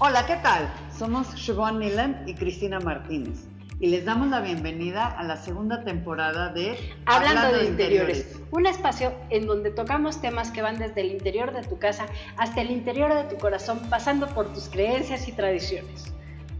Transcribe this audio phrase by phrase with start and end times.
[0.00, 0.68] Hola, ¿qué tal?
[0.98, 3.46] Somos Siobhan Nilan y Cristina Martínez
[3.78, 9.12] y les damos la bienvenida a la segunda temporada de Hablando, de, interiores, un espacio
[9.30, 13.14] en donde tocamos temas que van desde el interior de tu casa hasta el interior
[13.14, 16.12] de tu corazón, pasando por tus creencias y tradiciones.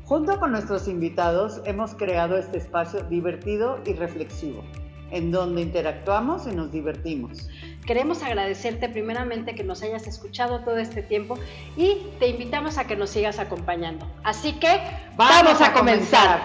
[0.04, 4.62] Junto con nuestros invitados hemos creado este espacio divertido y reflexivo,
[5.10, 7.48] en donde interactuamos y nos divertimos.
[7.86, 11.38] Queremos agradecerte primeramente que nos hayas escuchado todo este tiempo
[11.76, 14.10] y te invitamos a que nos sigas acompañando.
[14.22, 14.80] Así que
[15.16, 16.40] vamos, a, comenzar.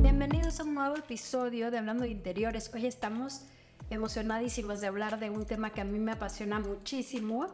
[0.00, 2.70] Bienvenidos a un nuevo episodio de Hablando de Interiores.
[2.74, 3.42] Hoy estamos
[3.90, 7.48] emocionadísimos de hablar de un tema que a mí me apasiona muchísimo,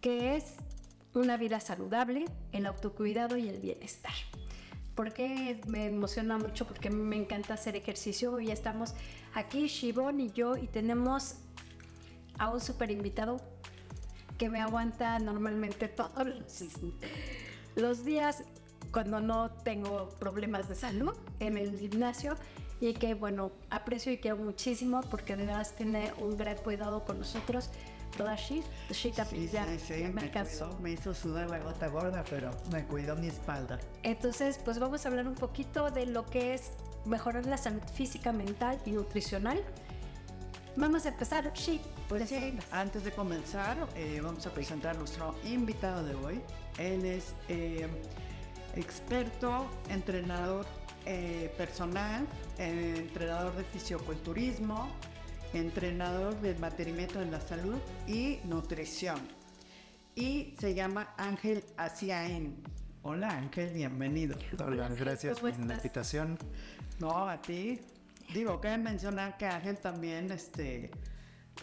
[0.00, 0.54] que es
[1.12, 4.12] una vida saludable, el autocuidado y el bienestar.
[5.00, 6.66] ¿Por qué me emociona mucho?
[6.66, 8.34] Porque me encanta hacer ejercicio.
[8.34, 8.92] Hoy estamos
[9.32, 11.36] aquí, Shibon y yo, y tenemos
[12.36, 13.40] a un super invitado
[14.36, 16.28] que me aguanta normalmente todos
[17.76, 18.44] los, días
[18.92, 22.36] cuando no tengo problemas de salud en el gimnasio
[22.78, 27.20] y que bueno, aprecio y quiero muchísimo porque de verdad tiene un gran cuidado con
[27.20, 27.70] nosotros
[28.20, 30.30] toda shit, shit sí, sí, sí, me,
[30.80, 33.78] me, hizo sudar la gota gorda, pero me cuidó mi espalda.
[34.02, 36.72] Entonces, pues vamos a hablar un poquito de lo que es
[37.04, 39.62] mejorar la salud física, mental y nutricional.
[40.76, 41.80] Vamos a empezar, sí.
[42.08, 46.40] Pues sí, antes de comenzar, eh, vamos a presentar a nuestro invitado de hoy.
[46.78, 47.88] Él es eh,
[48.76, 50.66] experto, entrenador
[51.06, 52.26] eh, personal,
[52.58, 54.88] entrenador de fisioculturismo,
[55.52, 59.18] entrenador de mantenimiento de la salud y nutrición.
[60.14, 62.62] Y se llama Ángel Asiaen.
[63.02, 64.36] Hola Ángel, bienvenido.
[64.58, 66.38] Hola, gracias por la invitación.
[66.98, 67.80] No, a ti.
[68.34, 70.90] Digo, que mencionar que Ángel también este,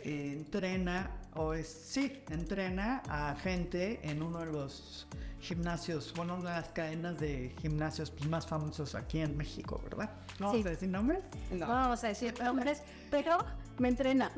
[0.03, 5.07] entrena, o es, sí, entrena a gente en uno de los
[5.39, 10.09] gimnasios, bueno, una de las cadenas de gimnasios más famosos aquí en México, ¿verdad?
[10.39, 11.19] ¿No vamos a decir nombres?
[11.51, 11.67] No.
[11.67, 12.81] vamos a decir nombres,
[13.11, 13.37] pero
[13.79, 14.31] me entrena.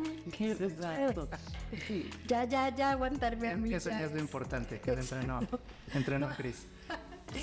[2.28, 3.74] Ya, ya, ya, aguantarme a mí.
[3.74, 5.40] Eso es lo importante, que entrenó,
[5.94, 6.68] entrenó Cris.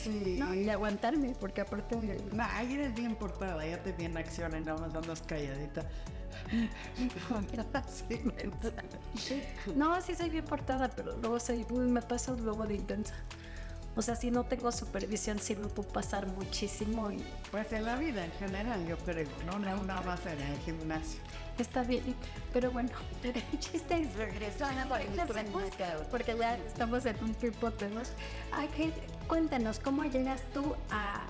[0.03, 0.37] Sí.
[0.39, 2.21] No, y aguantarme, porque aparte de...
[2.33, 5.89] No, ahí eres bien portada, ya te vi en acción y nada más andas calladita.
[9.75, 13.15] no, sí soy bien portada, pero luego soy, me paso luego de intensa.
[13.97, 17.11] O sea, si no tengo supervisión, sí me puedo pasar muchísimo.
[17.11, 17.25] Y...
[17.51, 19.59] Pues en la vida en general, yo creo, ¿no?
[19.59, 21.21] No una base en el gimnasio.
[21.59, 22.03] Está bien,
[22.53, 22.91] pero bueno,
[23.23, 24.75] el chiste es regresar
[26.11, 28.13] porque ya estamos en un tipo de dos.
[29.27, 31.25] Cuéntanos, ¿cómo llegas tú a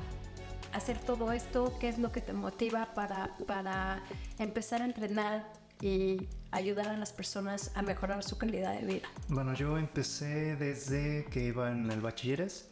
[0.73, 1.77] hacer todo esto?
[1.81, 4.03] ¿Qué es lo que te motiva para, para
[4.39, 5.51] empezar a entrenar
[5.81, 9.09] y ayudar a las personas a mejorar su calidad de vida?
[9.29, 12.69] Bueno, yo empecé desde que iba en el bachilleres.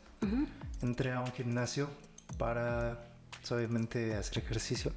[0.83, 1.89] Entré a un gimnasio
[2.39, 2.99] para,
[3.51, 4.93] obviamente, hacer ejercicio.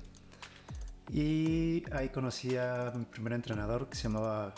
[1.12, 4.54] Y ahí conocí a mi primer entrenador que se llamaba,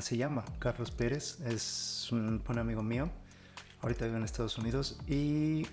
[0.00, 3.08] se llama Carlos Pérez, es un buen amigo mío,
[3.80, 5.66] ahorita vive en Estados Unidos y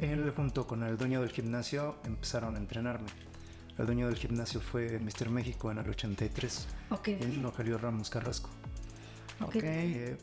[0.00, 3.08] él junto con el dueño del gimnasio empezaron a entrenarme.
[3.78, 5.30] El dueño del gimnasio fue Mr.
[5.30, 6.66] México en el 83.
[6.90, 7.08] Ok.
[7.42, 8.50] Rogelio Ramos Carrasco.
[9.40, 9.56] Ok.
[9.56, 10.16] Eh,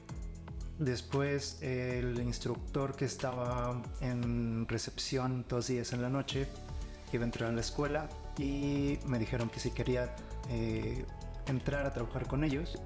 [0.79, 6.47] después el instructor que estaba en recepción dos días en la noche
[7.11, 10.15] iba a entrar a la escuela y me dijeron que si quería
[10.49, 11.05] eh,
[11.47, 12.77] entrar a trabajar con ellos,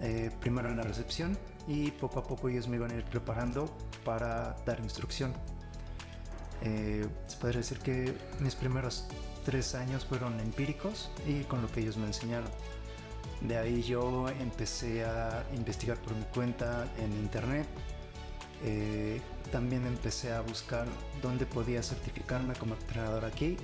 [0.00, 3.76] eh, primero en la recepción y poco a poco ellos me iban a ir preparando
[4.04, 5.34] para dar instrucción.
[6.62, 9.06] Eh, se podría decir que mis primeros
[9.44, 12.50] tres años fueron empíricos y con lo que ellos me enseñaron.
[13.42, 17.66] De ahí yo empecé a investigar por mi cuenta en internet.
[19.52, 20.86] también empecé a buscar
[21.22, 23.56] dónde podía certificarme como entrenador aquí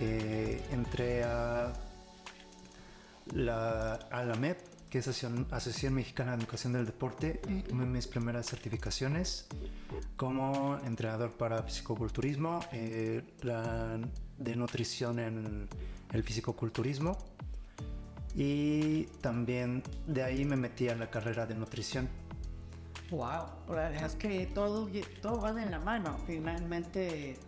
[0.00, 1.72] eh, entré a
[3.34, 4.58] la, a la MEP,
[4.90, 9.46] que es Asociación, Mexicana de Educación del Deporte, y tomé mis primeras certificaciones
[10.16, 13.98] como entrenador para fisicoculturismo, eh, la
[14.38, 15.68] de nutrición en
[16.12, 17.16] el fisicoculturismo
[18.34, 22.08] y también de ahí me metí a la carrera de nutrición.
[23.10, 23.44] Wow,
[24.04, 24.88] es que todo,
[25.22, 26.16] todo va de la mano.
[26.26, 27.38] Finalmente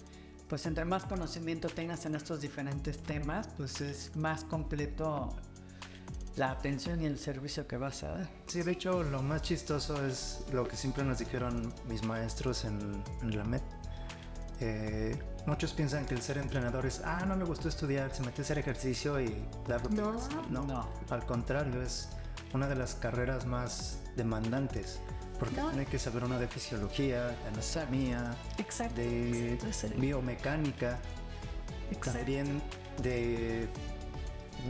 [0.49, 5.35] pues entre más conocimiento tengas en estos diferentes temas, pues es más completo
[6.37, 8.29] la atención y el servicio que vas a dar.
[8.47, 13.03] Sí, de hecho lo más chistoso es lo que siempre nos dijeron mis maestros en,
[13.23, 13.63] la MED.
[14.61, 18.43] Eh, muchos piensan que el ser entrenador es, ah, no me gustó estudiar, se mete
[18.43, 19.35] a hacer ejercicio y
[19.67, 20.17] dar no,
[20.51, 22.09] no, no, al contrario, es
[22.55, 25.01] una de las carreras más demandantes,
[25.39, 25.69] porque No.
[25.71, 28.95] tiene que saber una de fisiología, de anatomía, Exacto.
[29.01, 29.59] de
[29.97, 30.99] biomecánica,
[31.91, 32.19] Exacto.
[32.19, 32.63] también
[33.03, 33.69] de...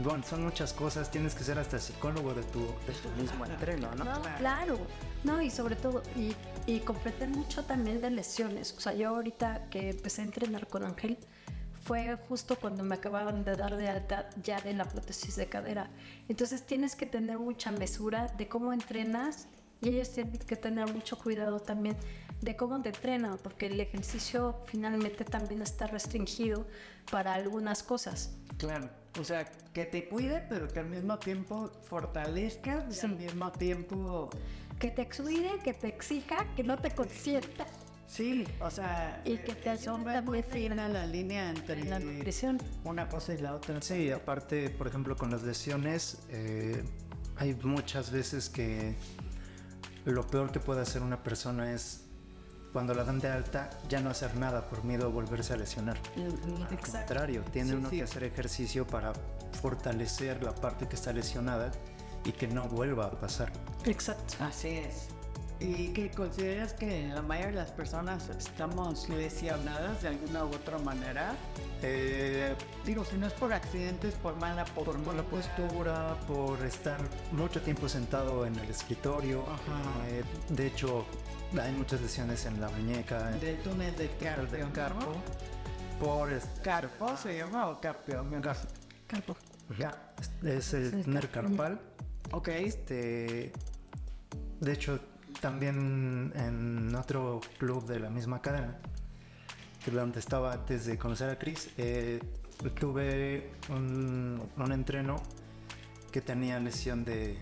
[0.03, 3.95] Bueno, son muchas cosas, tienes que ser hasta psicólogo de tu, de tu mismo entreno,
[3.95, 4.03] ¿no?
[4.03, 4.77] No, claro.
[5.23, 6.35] No, y sobre todo, y,
[6.67, 6.81] y
[7.29, 8.75] mucho también de lesiones.
[8.77, 11.17] O sea, yo ahorita que empecé a entrenar con Ángel,
[11.87, 15.89] fue justo cuando me acababan de dar de alta ya de la prótesis de cadera.
[16.27, 19.47] Entonces tienes que tener mucha mesura de cómo entrenas
[19.81, 21.95] y ellos tienen que tener mucho cuidado también
[22.41, 26.67] de cómo te entrenan, porque el ejercicio finalmente también está restringido
[27.11, 28.35] para algunas cosas.
[28.57, 28.89] Claro.
[29.19, 34.29] O sea, que te cuide, pero que al mismo tiempo fortalezca, y al mismo tiempo...
[34.79, 37.65] Que te cuide, que te exija, que no te consienta
[38.07, 39.21] Sí, o sea...
[39.25, 42.57] y que te ayude es muy fina la línea entre en la nutrición.
[42.85, 43.81] una cosa y la otra.
[43.81, 46.83] Sí, aparte, por ejemplo, con las lesiones, eh,
[47.35, 48.95] hay muchas veces que
[50.11, 52.01] lo peor que puede hacer una persona es
[52.73, 55.97] cuando la dan de alta ya no hacer nada por miedo a volverse a lesionar.
[56.69, 57.97] Al contrario, tiene Sí, uno sí.
[57.97, 59.13] que hacer ejercicio para
[59.61, 61.71] fortalecer la parte que está lesionada
[62.23, 63.51] y que no vuelva a pasar.
[63.85, 64.35] Exacto.
[64.41, 65.07] Así es.
[65.59, 70.77] ¿Y que consideras que la mayoría de las personas estamos lesionadas de alguna u otra
[70.77, 71.35] manera?
[71.81, 72.55] Eh,
[72.85, 76.99] Digo, si no es por accidentes, por mala por mala postura, por estar
[77.31, 79.41] mucho tiempo sentado en el escritorio.
[79.43, 80.07] Ajá.
[80.09, 81.05] Eh, de hecho,
[81.59, 84.73] hay muchas lesiones en la muñeca, Del túnel de carpio, el del ¿no?
[84.73, 85.13] carpo.
[85.99, 86.29] Por
[86.63, 88.23] ¿Carpo se llama o carpio?
[89.07, 89.35] Carpo.
[89.79, 90.13] Ya.
[90.43, 91.79] es el túnel carpal.
[92.31, 92.49] Ok.
[92.49, 93.51] Este,
[94.59, 94.99] de hecho,
[95.41, 98.77] también en otro club de la misma cadena,
[99.83, 102.19] que donde estaba antes de conocer a Chris, eh,
[102.79, 105.17] tuve un, un entreno
[106.11, 107.37] que tenía lesión de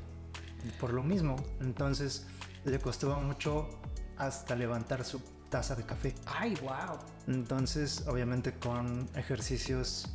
[0.80, 1.36] por lo mismo.
[1.62, 2.28] Entonces
[2.66, 3.70] le costaba mucho
[4.18, 6.16] hasta levantar su taza de café.
[6.26, 6.98] Ay, wow.
[7.28, 10.10] Entonces, obviamente con ejercicios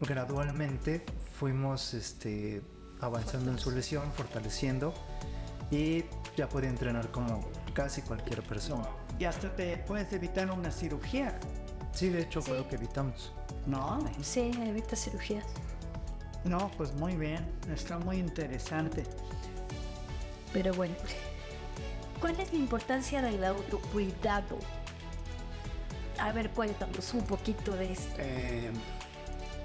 [0.00, 1.04] gradualmente
[1.38, 2.62] fuimos este,
[3.00, 4.94] avanzando en su lesión, fortaleciendo
[5.70, 6.04] y
[6.36, 7.40] ya podía entrenar como
[7.72, 8.88] casi cualquier persona.
[9.18, 11.38] Y hasta te puedes evitar una cirugía,
[11.92, 12.62] Sí, de hecho fue Sí.
[12.62, 13.32] lo que evitamos.
[13.66, 13.98] ¿no?
[14.22, 15.44] Sí, evita cirugías.
[16.44, 17.44] No, pues muy bien.
[17.72, 19.02] Está muy interesante.
[20.52, 20.94] Pero bueno,
[22.20, 24.56] ¿cuál es la importancia del autocuidado?
[26.18, 28.14] A ver, cuéntanos un poquito de esto.
[28.18, 28.70] Eh,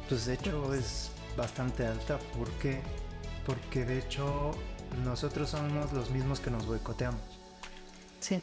[0.10, 2.18] pues de hecho es bastante alta.
[2.38, 2.82] ¿Por qué?
[3.46, 4.52] Porque de hecho
[5.04, 7.22] nosotros somos los mismos que nos boicoteamos.
[8.20, 8.42] Sí.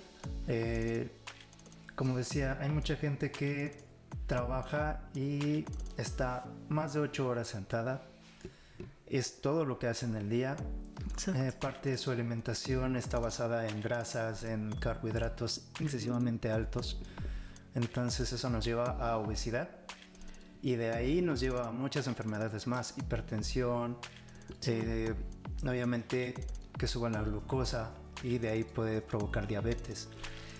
[0.48, 1.10] Eh,
[1.94, 3.82] como decía, hay mucha gente que
[4.26, 5.64] trabaja y
[5.96, 8.02] está más de 8 horas sentada.
[9.06, 10.56] Es todo lo que hace en el día.
[11.34, 17.02] Eh, parte de su alimentación está basada en grasas, en carbohidratos excesivamente altos.
[17.74, 19.68] Entonces eso nos lleva a obesidad.
[20.62, 22.94] Y de ahí nos lleva a muchas enfermedades más.
[22.96, 23.98] Hipertensión,
[24.66, 25.14] eh,
[25.66, 26.34] obviamente
[26.78, 27.90] que suba la glucosa
[28.22, 30.08] y de ahí puede provocar diabetes.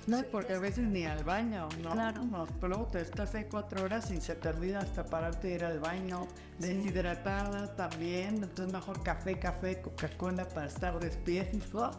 [0.06, 1.93] No, porque a veces ni al baño, ¿no?
[1.93, 2.25] Claro.
[2.25, 5.78] Nos explota, estás ahí cuatro horas y se te olvida hasta pararte de ir al
[5.78, 6.26] baño,
[6.58, 11.90] deshidratada también, entonces mejor café, café, Coca-Cola para estar despierto.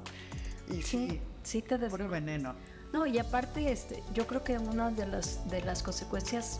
[0.69, 2.55] Y sí, Sí, sí te des- puro veneno.
[2.91, 6.59] No, y aparte, este, yo creo que una de las, de las consecuencias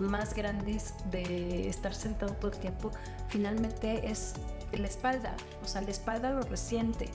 [0.00, 2.90] más grandes de estar sentado todo el tiempo
[3.28, 4.34] finalmente es
[4.78, 5.34] la espalda.
[5.62, 7.10] O sea, la espalda lo resiente.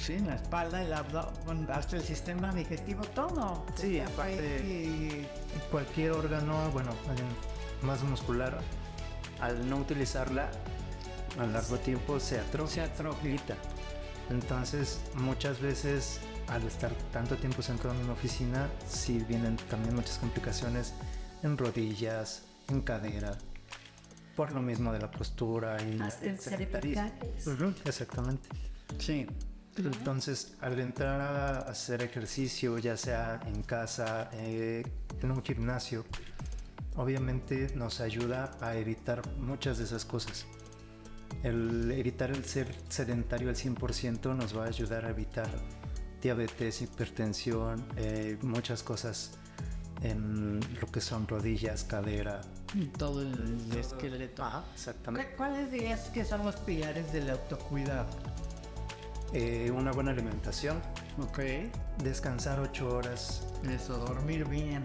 [0.00, 3.64] Sí, la espalda, el abdomen, hasta el sistema digestivo, todo.
[3.74, 5.26] Sí, aparte-
[5.70, 6.92] Cualquier órgano, bueno,
[7.82, 8.58] más muscular,
[9.40, 10.50] al no utilizarla
[11.38, 12.86] a largo tiempo se atrofia.
[12.86, 13.38] Se atrofia.
[14.30, 20.18] Entonces, muchas veces al estar tanto tiempo sentado en una oficina, sí vienen también muchas
[20.18, 20.94] complicaciones
[21.42, 23.36] en rodillas, en cadera,
[24.38, 27.02] por lo mismo de la postura y Hasta en el sedentarismo.
[27.02, 27.46] cervicales.
[27.48, 28.48] Ujú, exactamente.
[28.96, 29.26] Sí.
[29.76, 34.84] Entonces, al entrar a hacer ejercicio, ya sea en casa, eh,
[35.20, 36.04] en un gimnasio,
[36.94, 40.46] obviamente nos ayuda a evitar muchas de esas cosas.
[41.42, 45.50] El evitar el ser sedentario al 100% nos va a ayudar a evitar
[46.22, 49.32] diabetes, hipertensión, eh, muchas cosas
[50.02, 52.40] en lo que son rodillas, cadera.
[52.96, 54.44] Todo el esqueleto.
[54.74, 55.30] Exactamente.
[55.30, 58.06] ¿Cu- ¿Cuáles dirías que son los pilares del autocuidado?
[59.32, 60.80] Eh, una buena alimentación,
[61.20, 61.40] Ok.
[62.02, 64.82] descansar 8 horas Eso, dormir bien.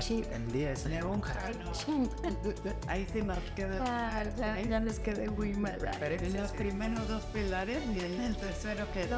[0.00, 0.22] Sí.
[0.32, 1.72] El día es León Jano.
[2.86, 3.82] Ahí se nos queda.
[3.84, 5.78] Ah, ya, ya les quedé muy mal.
[6.00, 9.10] En los primeros dos pilares y en el tercero que es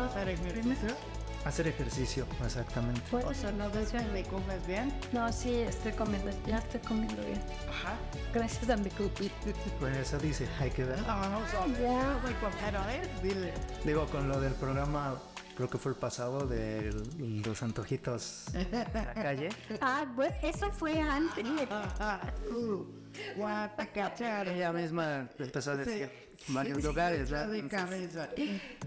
[1.45, 2.27] hacer ejercicio.
[2.45, 3.01] exactamente.
[3.11, 4.93] Bueno, O sea, no ves que me comes bien.
[5.13, 7.41] no, sí, estoy comiendo, ya estoy comiendo bien.
[7.69, 7.95] Ajá.
[8.33, 9.31] Gracias a mi cookie.
[9.79, 11.01] Pues eso dice, hay que ver.
[11.07, 11.81] Vamos a ver.
[11.81, 12.21] Ya.
[12.23, 13.53] Voy a ver, dile.
[13.85, 15.21] Digo, con lo del programa,
[15.57, 16.93] creo que fue el pasado de
[17.45, 19.49] los antojitos de la calle.
[19.81, 21.45] Ah, bueno, eso fue antes.
[21.71, 22.21] Ajá.
[22.53, 22.87] Uh.
[24.47, 26.11] Ella misma empezó a decir
[26.49, 27.53] varios lugares, ¿verdad?
[27.53, 28.29] De cabeza.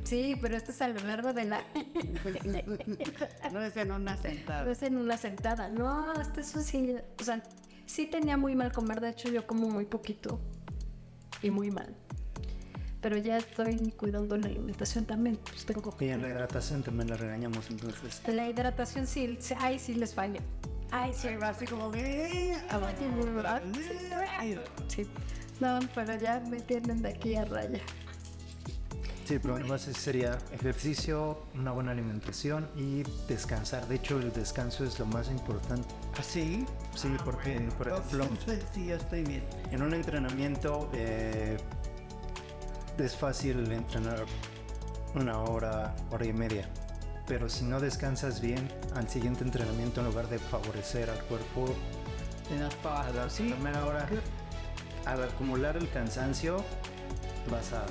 [0.04, 1.64] Sí, pero esto es a lo largo de la...
[3.52, 4.72] No es en una No sentada.
[4.72, 5.70] es en una sentada.
[5.70, 6.96] No, hasta eso sí.
[7.20, 7.42] O sea,
[7.86, 9.02] sí tenía muy mal comer.
[9.02, 10.40] De hecho, yo como muy poquito.
[11.42, 11.96] Y muy mal.
[13.02, 15.38] Pero ya estoy cuidando la alimentación también.
[15.38, 18.22] Pues tengo Y en la hidratación también la regañamos, entonces.
[18.28, 20.42] La hidratación sí, sí, ahí sí les falla.
[20.92, 21.28] Ay, sí.
[21.42, 22.56] Así como que.
[24.88, 25.08] Sí.
[25.60, 27.80] No, pero ya me tienen de aquí a raya.
[29.26, 33.88] Sí, el problema sí sería ejercicio, una buena alimentación y descansar.
[33.88, 35.88] De hecho, el descanso es lo más importante.
[36.20, 36.64] ¿Así?
[36.94, 38.28] Sí, porque, por ejemplo,
[38.76, 39.44] Sí, yo estoy bien.
[39.72, 41.58] en un entrenamiento eh,
[43.00, 44.26] es fácil entrenar
[45.16, 46.70] una hora, hora y media.
[47.28, 51.66] Pero si no descansas bien, al siguiente entrenamiento, en lugar de favorecer al cuerpo,
[52.48, 53.50] Tienes a la Sí.
[53.52, 54.08] primera hora,
[55.06, 56.58] al acumular el cansancio,
[57.52, 57.86] vas a...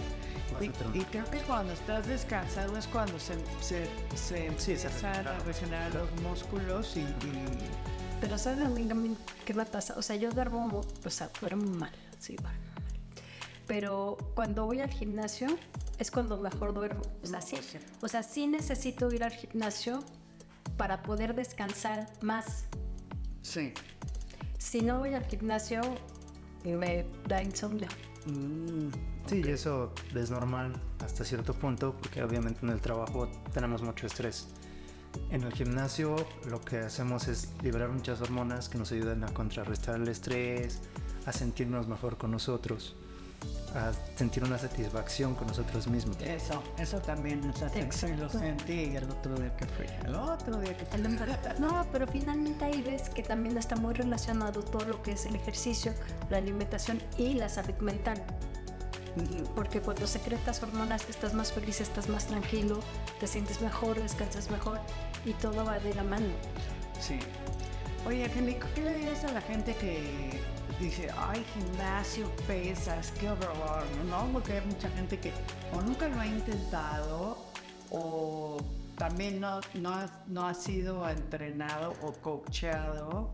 [0.52, 0.62] vas
[0.94, 5.88] Y, creo que cuando estás descansado es cuando se, se, se Sí, se empiezan a
[5.90, 7.46] los músculos y, y
[8.20, 9.94] Pero ¿saben a mí, qué me pasa?
[9.96, 12.74] O sea, yo duermo, o sea, duermo mal, sí, duermo mal.
[13.66, 15.48] Pero cuando voy al gimnasio
[15.98, 17.02] es cuando mejor duermo.
[17.22, 17.56] O sea, sí,
[18.02, 20.00] o sea, sí necesito ir al gimnasio
[20.76, 22.66] para poder descansar más.
[23.42, 23.72] sí.
[24.58, 25.82] Si no voy al gimnasio,
[26.72, 27.88] me da insomnio.
[28.26, 28.88] Mm,
[29.26, 34.06] Sí, y eso es normal hasta cierto punto, porque obviamente en el trabajo tenemos mucho
[34.06, 34.48] estrés.
[35.30, 36.16] En el gimnasio
[36.50, 40.82] lo que hacemos es liberar muchas hormonas que nos ayudan a contrarrestar el estrés,
[41.24, 42.96] a sentirnos mejor con nosotros,
[43.74, 46.16] a sentir una satisfacción con nosotros mismos.
[46.20, 47.80] Eso, eso también nos hace.
[47.80, 48.16] Exacto.
[48.16, 49.86] Lo sentí el otro día que fui.
[50.06, 51.02] El otro día que fui.
[51.58, 55.34] No, pero finalmente ahí ves que también está muy relacionado todo lo que es el
[55.34, 55.92] ejercicio,
[56.30, 58.22] la alimentación y la salud mental.
[59.54, 62.80] Porque cuando secretas hormonas estás más feliz, estás más tranquilo,
[63.20, 64.80] te sientes mejor, descansas mejor
[65.24, 66.26] y todo va de la mano.
[67.00, 67.18] Sí.
[68.06, 70.40] Oye, Angélico, ¿qué le dirías a la gente que
[70.84, 74.28] dice, ay, gimnasio, pesas, qué horror, ¿no?
[74.32, 75.32] Porque hay mucha gente que
[75.72, 77.38] o nunca lo ha intentado
[77.90, 78.58] o
[78.96, 83.30] también no, no, ha, no ha sido entrenado o coachado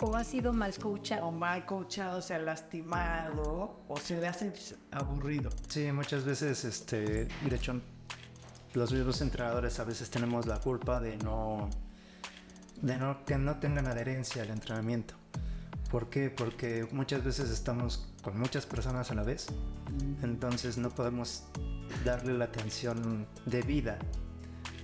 [0.00, 1.26] O has sido mal coachado.
[1.26, 4.52] o mal coachado, se ha lastimado o se le hace
[4.90, 5.50] aburrido.
[5.68, 7.80] Sí, muchas veces, este, de hecho,
[8.74, 11.70] los mismos entrenadores a veces tenemos la culpa de no,
[12.80, 15.21] de no que no tengan adherencia al entrenamiento.
[15.92, 16.30] ¿Por qué?
[16.30, 19.48] Porque muchas veces estamos con muchas personas a la vez,
[20.22, 21.44] entonces no podemos
[22.02, 23.98] darle la atención debida.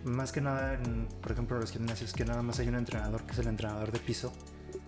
[0.04, 3.22] Más que nada, en, por ejemplo, en los gimnasios, que nada más hay un entrenador
[3.22, 4.30] que es el entrenador de piso,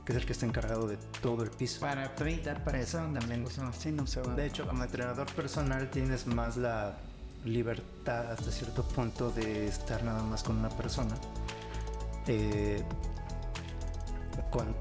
[0.04, 1.80] que es el que está encargado de todo el piso.
[1.80, 3.24] Para 30 personas,
[3.60, 4.34] así no se va.
[4.34, 6.98] De hecho, como entrenador personal tienes más la
[7.46, 11.14] libertad hasta cierto punto de estar nada más con una persona.
[12.26, 12.84] Eh,
[14.50, 14.74] con-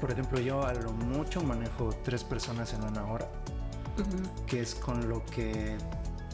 [0.00, 3.28] por ejemplo, yo a lo mucho manejo tres personas en una hora,
[4.46, 5.76] que es con lo que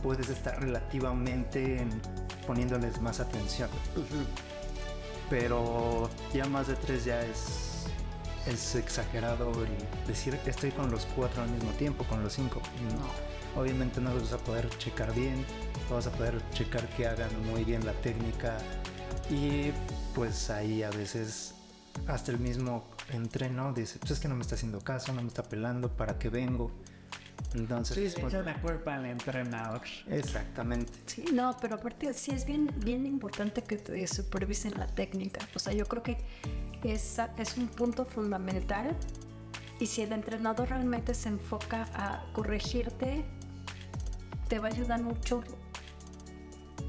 [0.03, 2.01] puedes estar relativamente en-
[2.47, 3.69] poniéndoles más atención.
[5.29, 7.85] Pero ya más de tres ya es,
[8.47, 12.61] es exagerado el decir que estoy con los cuatro al mismo tiempo, con los cinco.
[12.97, 13.61] No.
[13.61, 15.45] Obviamente no los vas a poder checar bien,
[15.89, 18.57] no vas a poder checar que hagan muy bien la técnica
[19.29, 19.73] y
[20.15, 21.55] pues ahí a veces
[22.07, 25.29] hasta el mismo entreno dice, pues es que no me está haciendo caso, no me
[25.29, 26.71] está pelando, ¿para qué vengo?
[27.55, 29.81] Entonces, Sí, se pues, echa la culpa al entrenador.
[30.09, 30.93] exactamente.
[31.07, 35.41] Sí, no, pero aparte sí es bien, bien importante que te supervisen la técnica.
[35.55, 36.19] O sea, yo creo que
[36.85, 38.97] es, es un punto fundamental
[39.81, 43.25] y si el entrenador realmente se enfoca a corregirte,
[44.49, 45.43] te va a ayudar mucho.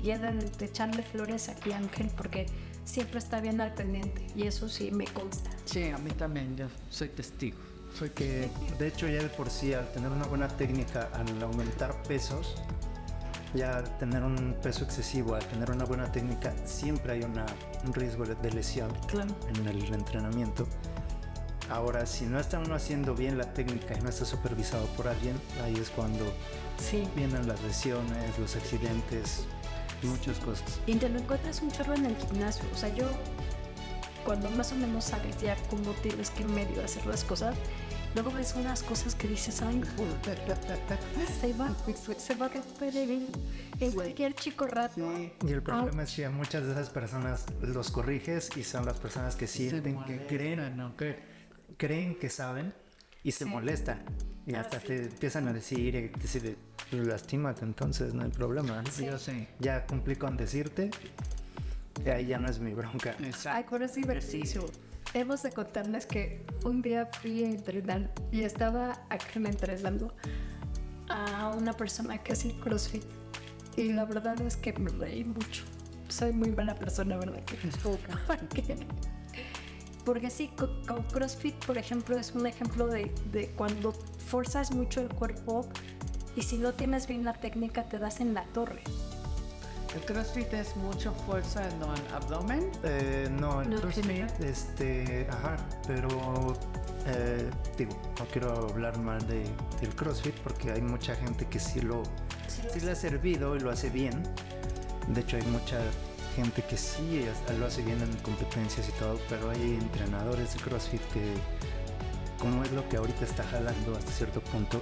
[0.04, 2.46] Y he de, de echarle flores aquí Ángel porque
[2.86, 5.50] siempre está bien al pendiente y eso sí me consta.
[5.66, 7.58] Sí, a mí también, yo soy testigo.
[7.98, 12.02] Soy Que de hecho ya de por sí al tener una buena técnica, al aumentar
[12.04, 12.56] pesos,
[13.54, 17.46] ya al tener un peso excesivo, al tener una buena técnica, siempre hay una,
[17.86, 19.36] un riesgo de lesión Claro.
[19.54, 20.66] en el entrenamiento.
[21.70, 25.36] Ahora, si no está uno haciendo bien la técnica y no está supervisado por alguien,
[25.64, 26.26] ahí es cuando
[26.78, 27.08] Sí.
[27.16, 29.46] vienen las lesiones, los accidentes,
[30.04, 30.80] muchas cosas.
[30.86, 32.66] Y te lo encuentras un chorro en el gimnasio.
[32.74, 33.06] O sea, yo,
[34.26, 37.56] cuando más o menos sabes ya cómo tienes que medio hacer las cosas,
[38.14, 39.82] luego ves unas cosas que dices, ay,
[41.40, 41.76] se va,
[42.18, 45.12] se va a romper en cualquier chico rato.
[45.16, 45.34] Sí.
[45.48, 49.00] Y el problema es que a muchas de esas personas los corriges y son las
[49.00, 50.96] personas que sienten que creen, ¿no?
[50.96, 51.20] Que
[51.78, 52.74] creen que saben
[53.24, 54.04] y se molestan.
[54.46, 56.58] Y hasta te empiezan a decir, y te dicen,
[56.92, 58.84] lastímate, entonces no hay problema.
[59.00, 59.48] yo sé.
[59.60, 60.90] Ya cumplí con decirte,
[62.04, 63.16] y ahí ya no es mi bronca.
[63.20, 63.68] Ay, Exacto.
[63.72, 64.66] pero es divertido.
[65.14, 70.14] Hemos de contarles que un día fui a entrenar y estaba acá entrenando
[71.10, 73.04] a una persona que hace CrossFit.
[73.78, 75.64] Y la verdad es que me reí mucho.
[76.08, 77.44] Soy muy buena persona, ¿verdad?
[77.44, 77.58] Que
[78.28, 78.78] Porque,
[80.06, 85.02] porque sí, co- con CrossFit, por ejemplo, es un ejemplo de, de cuando forzas mucho
[85.02, 85.68] el cuerpo
[86.36, 88.82] y si no tienes bien la técnica te das en la torre.
[89.94, 92.72] El CrossFit es mucha fuerza en el abdomen.
[92.84, 94.32] Eh, no, el No, CrossFit, general.
[94.40, 96.08] este, ajá, pero
[97.08, 99.44] eh, digo, no quiero hablar mal de,
[99.82, 102.04] del CrossFit porque hay mucha gente que sí lo,
[102.48, 104.24] sí le ha servido y lo hace bien.
[105.10, 105.78] De hecho, hay mucha
[106.36, 107.26] gente que sí
[107.60, 111.34] lo hace bien en competencias y todo, pero hay entrenadores de CrossFit que,
[112.40, 114.82] como es lo que ahorita está jalando hasta cierto punto,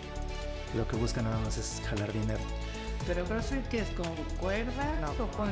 [0.75, 2.39] lo que buscan nada más es jalar dinero.
[3.08, 4.08] Pero CrossFit que es con
[4.39, 5.51] cuerdas o con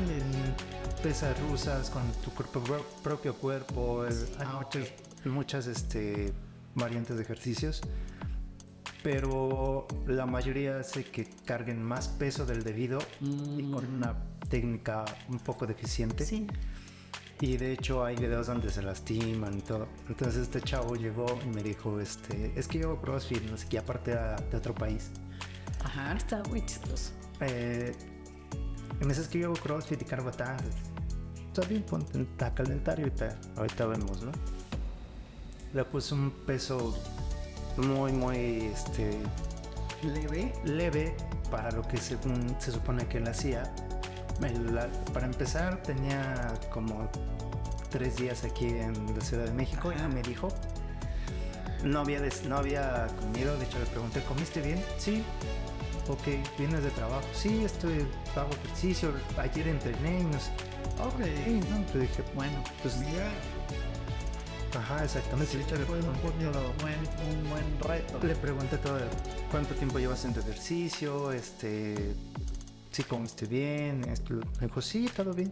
[1.02, 2.62] pesas rusas con tu cuerpo,
[3.04, 4.06] propio cuerpo.
[4.06, 4.88] eh, hay Ah, muchas,
[5.26, 6.34] muchas este,
[6.76, 7.82] variantes de ejercicios.
[9.10, 14.14] Pero la mayoría hace que carguen más peso del debido y con una
[14.50, 16.26] técnica un poco deficiente.
[16.26, 16.46] Sí.
[17.40, 19.88] Y de hecho hay videos donde se lastiman y todo.
[20.10, 23.78] Entonces este chavo llegó y me dijo, este, es que yo CrossFit, no sé qué,
[23.78, 25.10] aparte era de otro país.
[25.86, 26.12] Ajá.
[26.12, 27.14] Está muy chistoso.
[27.40, 27.96] Eh,
[29.00, 30.66] y me dice, es que yo hago CrossFit y cargo tanto.
[31.48, 34.34] Está bien, ponte a calentar y ahorita, ahorita vemos, ¿no?
[35.74, 36.94] Le puse un peso
[37.78, 39.18] muy, muy este,
[40.04, 40.54] Leve.
[40.64, 41.16] leve
[41.52, 43.64] para lo que según se supone que él hacía.
[44.72, 47.10] La- para empezar, tenía como
[47.90, 50.06] tres días aquí en la Ciudad de México Ajá.
[50.10, 50.50] y me dijo.
[51.84, 54.84] No había, des- no había comido, de hecho le pregunté, ¿comiste bien?
[54.98, 55.24] Sí.
[56.10, 56.24] Ok,
[56.58, 57.22] ¿vienes de trabajo?
[57.34, 60.52] Sí, estoy, hago ejercicio, ayer entrené y no sé.
[61.04, 61.24] Ok.
[61.46, 63.30] Sí, no, pues dije, Bueno, Pues- mira,
[64.76, 65.58] ajá, exactamente.
[65.58, 66.52] De hecho, le fue un, pregunté,
[66.82, 67.00] buen,
[67.44, 68.20] un buen reto.
[68.26, 68.98] Le pregunté todo,
[69.52, 72.16] cuánto tiempo llevas haciendo ejercicio, este,
[72.92, 75.52] si comiste bien, esto, me dijo, sí, todo bien.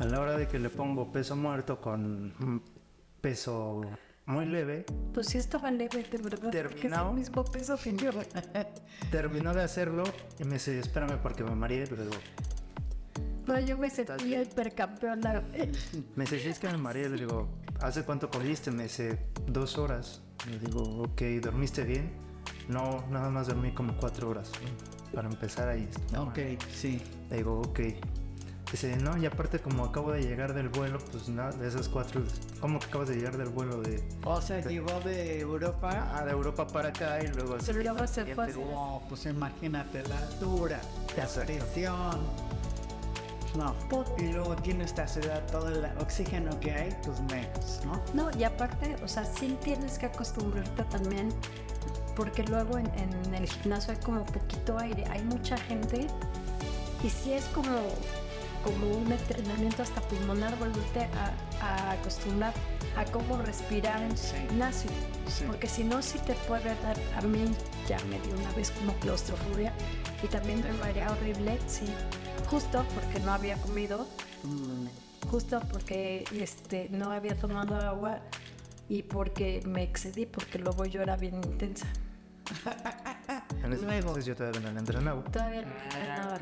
[0.00, 2.62] A la hora de que le pongo peso muerto con
[3.20, 3.82] peso
[4.26, 6.50] muy leve, Pues sí estaba leve, de verdad.
[6.50, 7.10] Terminado.
[7.10, 8.10] el mismo peso que yo.
[9.10, 10.02] terminó de hacerlo
[10.38, 12.10] y me dice, espérame porque me mareé, luego
[13.46, 15.42] No, yo me sentía hipercampeona.
[16.16, 17.48] me dice, es que me mareé, le digo,
[17.80, 18.70] ¿hace cuánto comiste?
[18.70, 20.20] Me dice, dos horas.
[20.50, 22.10] Le digo, ok, ¿dormiste bien?
[22.68, 24.50] No, nada más dormí como cuatro horas.
[25.14, 25.88] Para empezar ahí.
[26.16, 26.38] Ok,
[26.72, 27.00] sí.
[27.30, 27.80] Le digo, ok.
[28.70, 32.22] Dice, no, y aparte como acabo de llegar del vuelo, pues nada, de esas cuatro,
[32.60, 36.10] ¿cómo que acabas de llegar del vuelo de, O sea, llegó de Europa.
[36.12, 37.56] ah, de Europa para acá y luego...
[37.64, 38.58] Pero luego se fue así.
[38.74, 40.80] Oh, pues imagínate la altura,
[41.16, 41.52] la Exacto.
[41.52, 42.18] presión.
[43.56, 43.74] No.
[44.18, 48.00] Y luego tiene esta ciudad todo el oxígeno que hay, pues menos, ¿no?
[48.12, 51.28] No, y aparte, o sea, sí tienes que acostumbrarte también,
[52.16, 56.08] porque luego en, en el gimnasio hay como poquito aire, hay mucha gente,
[57.02, 57.70] y sí es como,
[58.64, 62.52] como un entrenamiento hasta pulmonar, volverte a, a acostumbrar
[62.96, 64.34] a cómo respirar en Sí.
[64.48, 64.90] gimnasio.
[65.28, 65.44] Sí.
[65.46, 67.44] Porque si no, sí te puede dar, a mí
[67.88, 69.72] ya me dio una vez como claustrofobia
[70.22, 71.86] y también me marea horrible, sí,
[72.48, 74.06] justo porque no había comido,
[74.44, 74.86] Mm,
[75.30, 78.20] justo porque este, no había tomado agua
[78.90, 81.86] y porque me excedí, porque luego yo era bien intensa.
[83.64, 83.92] En ese Luego.
[83.98, 85.24] entonces yo todavía no entrenaba.
[85.24, 86.38] Todavía no ah, entrenaba.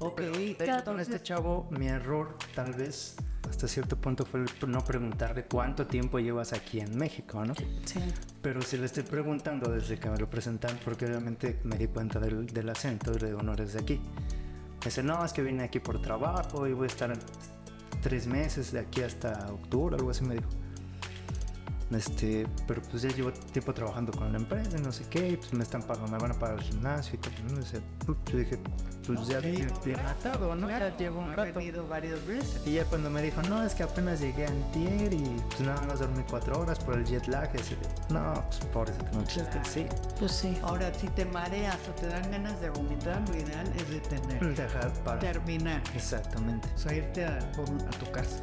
[0.00, 0.12] Ok.
[0.12, 3.16] Ok, De hecho, Claro, con este chavo, mi error tal vez
[3.48, 7.54] hasta cierto punto fue no preguntarle cuánto tiempo llevas aquí en México, ¿no?
[7.84, 8.00] Sí.
[8.42, 12.20] Pero si le estoy preguntando desde que me lo presentan, porque obviamente me di cuenta
[12.20, 13.94] del, del acento y le digo, no eres de aquí.
[13.96, 17.12] Me dice, no, es que vine aquí por trabajo y voy a estar
[18.00, 20.48] tres meses de aquí hasta octubre, algo así me dijo.
[21.90, 25.52] Este, pero pues ya llevo tiempo trabajando con la empresa, no sé qué, y pues
[25.52, 27.32] me están pagando, me van a pagar el gimnasio y todo.
[27.48, 28.14] ¿no?
[28.30, 28.58] Yo dije,
[29.06, 30.68] pues ya Sí, bien atado, ¿no?
[30.70, 31.58] Ya llevo un he rato.
[31.58, 32.62] venido varias veces.
[32.64, 35.98] Y ya cuando me dijo, no, es que apenas llegué antier y pues nada más
[35.98, 37.50] dormí cuatro horas por el jet lag.
[37.56, 39.86] Y así de, no, pues pobrecito, no chiste, sí.
[40.18, 40.56] Pues sí.
[40.62, 44.54] Ahora, si te mareas o te dan ganas de vomitar, lo ideal es detener.
[44.54, 45.18] Dejar para.
[45.18, 45.82] Terminar.
[45.94, 46.68] Exactamente.
[46.76, 48.40] O sea, irte a, a tu casa.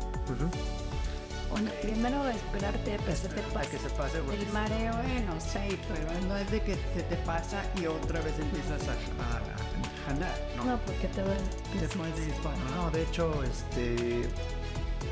[1.52, 4.94] Bueno, primero esperarte a que se te A que se pase, porque el mareo.
[4.94, 8.92] Bueno, sí, pero no es de que se te pasa y otra vez empiezas a,
[8.92, 10.66] a- a jalar, ¿no?
[10.66, 11.42] No, porque te duele.
[11.80, 12.60] Te puedes parar.
[12.76, 14.30] No, de hecho, este.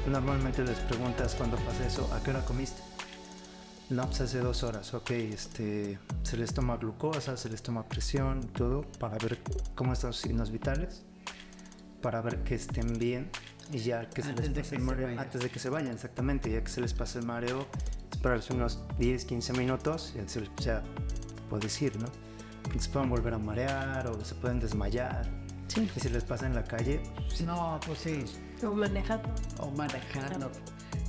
[0.08, 2.82] Normalmente les preguntas cuando pasa eso, ¿a qué hora comiste?
[3.90, 5.98] No, pues hace dos horas, ok, este.
[6.24, 9.40] Se les toma glucosa, se les toma presión, todo, para ver
[9.74, 11.04] cómo están los signos vitales,
[12.02, 13.30] para ver que estén bien
[13.72, 15.60] y ya que se Antes les de pase que el se mareo, antes de que
[15.60, 17.66] se vayan, exactamente, ya que se les pase el mareo,
[18.12, 20.84] esperarse unos 10, 15 minutos y así ya
[21.50, 22.08] puedes ir, ¿no?
[22.80, 25.26] Se pueden volver a marear o se pueden desmayar.
[25.68, 25.90] Sí.
[25.96, 27.02] Y si les pasa en la calle,
[27.46, 28.24] No, pues sí.
[28.66, 29.22] O manejar.
[29.60, 30.52] o manejando.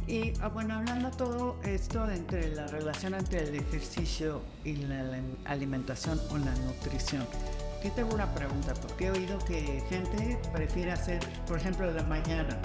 [0.07, 5.01] Y ah, bueno, hablando todo esto de entre la relación entre el ejercicio y la
[5.03, 7.27] alim- alimentación o la nutrición,
[7.87, 12.03] aquí tengo una pregunta, porque he oído que gente prefiere hacer, por ejemplo, en la
[12.03, 12.59] mañana,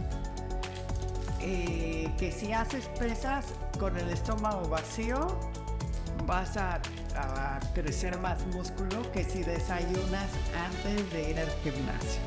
[1.40, 3.46] eh, que si haces pesas
[3.80, 5.40] con el estómago vacío,
[6.26, 6.82] vas a,
[7.16, 12.22] a crecer más músculo que si desayunas antes de ir al gimnasio.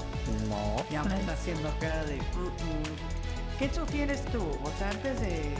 [0.48, 0.76] no.
[0.90, 2.16] Ya me está haciendo cara de...
[2.16, 3.58] "Mm, mm".
[3.58, 4.42] ¿Qué sugieres tú?
[4.42, 5.54] O sea, antes de,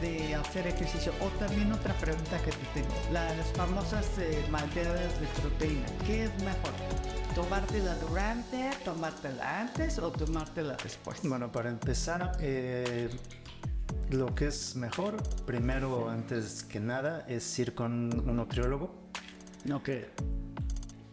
[0.00, 1.12] de hacer ejercicio.
[1.20, 2.94] O también otra pregunta que te tengo.
[3.12, 5.86] Las famosas eh, malteadas de proteína.
[6.06, 6.72] ¿Qué es mejor?
[7.34, 11.20] ¿Tomártela durante, tomártela antes o tomártela después?
[11.22, 13.08] Bueno, para empezar, eh,
[14.10, 17.92] lo que es mejor, primero, antes que nada, es ir con
[18.28, 18.92] un nutriólogo
[19.64, 20.10] No, que...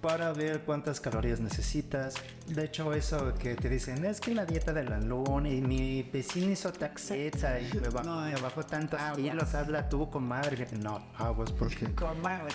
[0.07, 2.13] para ver cuántas calorías necesitas.
[2.47, 6.01] De hecho, eso que te dicen, es que la dieta de la luna y mi
[6.03, 9.17] vecino hizo taxeta y me bajó, No, me bajó tantos aguas.
[9.17, 10.65] kilos, hazla tú, comadre.
[10.79, 11.93] No, aguas porque...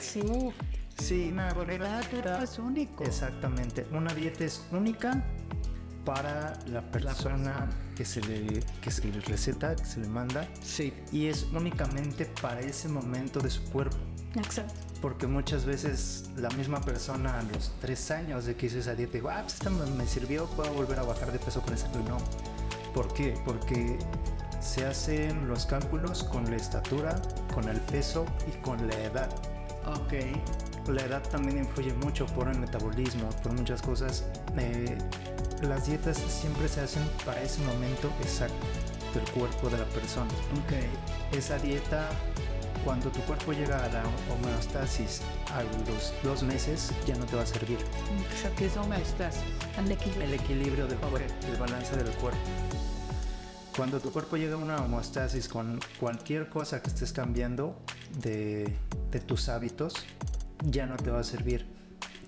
[0.00, 0.22] Sí,
[0.98, 3.04] sí, Una cada cuerpo es único.
[3.04, 3.86] Exactamente.
[3.92, 5.22] Una dieta es única
[6.06, 10.94] para la persona que se le, que se le receta, que se le manda, Sí.
[11.12, 13.98] y es únicamente para ese momento de su cuerpo.
[14.36, 14.72] Exacto.
[15.02, 19.14] Porque muchas veces la misma persona a los tres años de que hizo esa dieta,
[19.14, 21.88] digo, ah, pues esta me, sirvió, puedo volver a bajar de peso con esa.
[21.88, 22.16] No.
[22.94, 23.34] ¿Por qué?
[23.44, 23.98] Porque
[24.60, 27.20] se hacen los cálculos con la estatura,
[27.52, 29.28] con el peso y con la edad.
[29.86, 30.14] Ok.
[30.88, 34.24] La edad también influye mucho por el metabolismo, por muchas cosas.
[34.56, 34.96] Eh,
[35.62, 38.66] las dietas siempre se hacen para ese momento exacto
[39.14, 40.30] del cuerpo de la persona.
[40.64, 41.36] Ok.
[41.36, 42.08] Esa dieta,
[42.84, 45.20] cuando tu cuerpo llega a la homeostasis
[45.52, 47.78] a los dos meses, ya no te va a servir.
[48.56, 49.42] ¿Qué es homeostasis?
[49.76, 50.24] Al equilibrio.
[50.24, 50.98] El equilibrio del
[51.48, 52.38] el balance del cuerpo.
[53.76, 57.78] Cuando tu cuerpo llega a una homeostasis con cualquier cosa que estés cambiando
[58.20, 58.76] de,
[59.10, 59.94] de tus hábitos,
[60.64, 61.66] ya no te va a servir.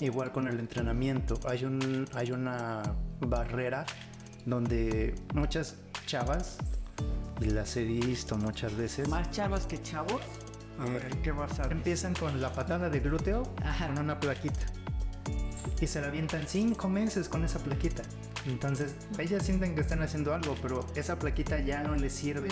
[0.00, 2.82] Igual con el entrenamiento, hay, un, hay una
[3.20, 3.86] barrera
[4.46, 6.58] donde muchas chavas,
[7.40, 10.20] y las he visto muchas veces, ¿Más chavas que chavos?
[10.78, 13.86] A ver, ¿qué vas a empiezan con la patada de glúteo Ajá.
[13.86, 14.66] con una plaquita
[15.84, 18.02] y se la avientan cinco meses con esa plaquita.
[18.46, 22.48] Entonces, ellas sienten que están haciendo algo, pero esa plaquita ya no les sirve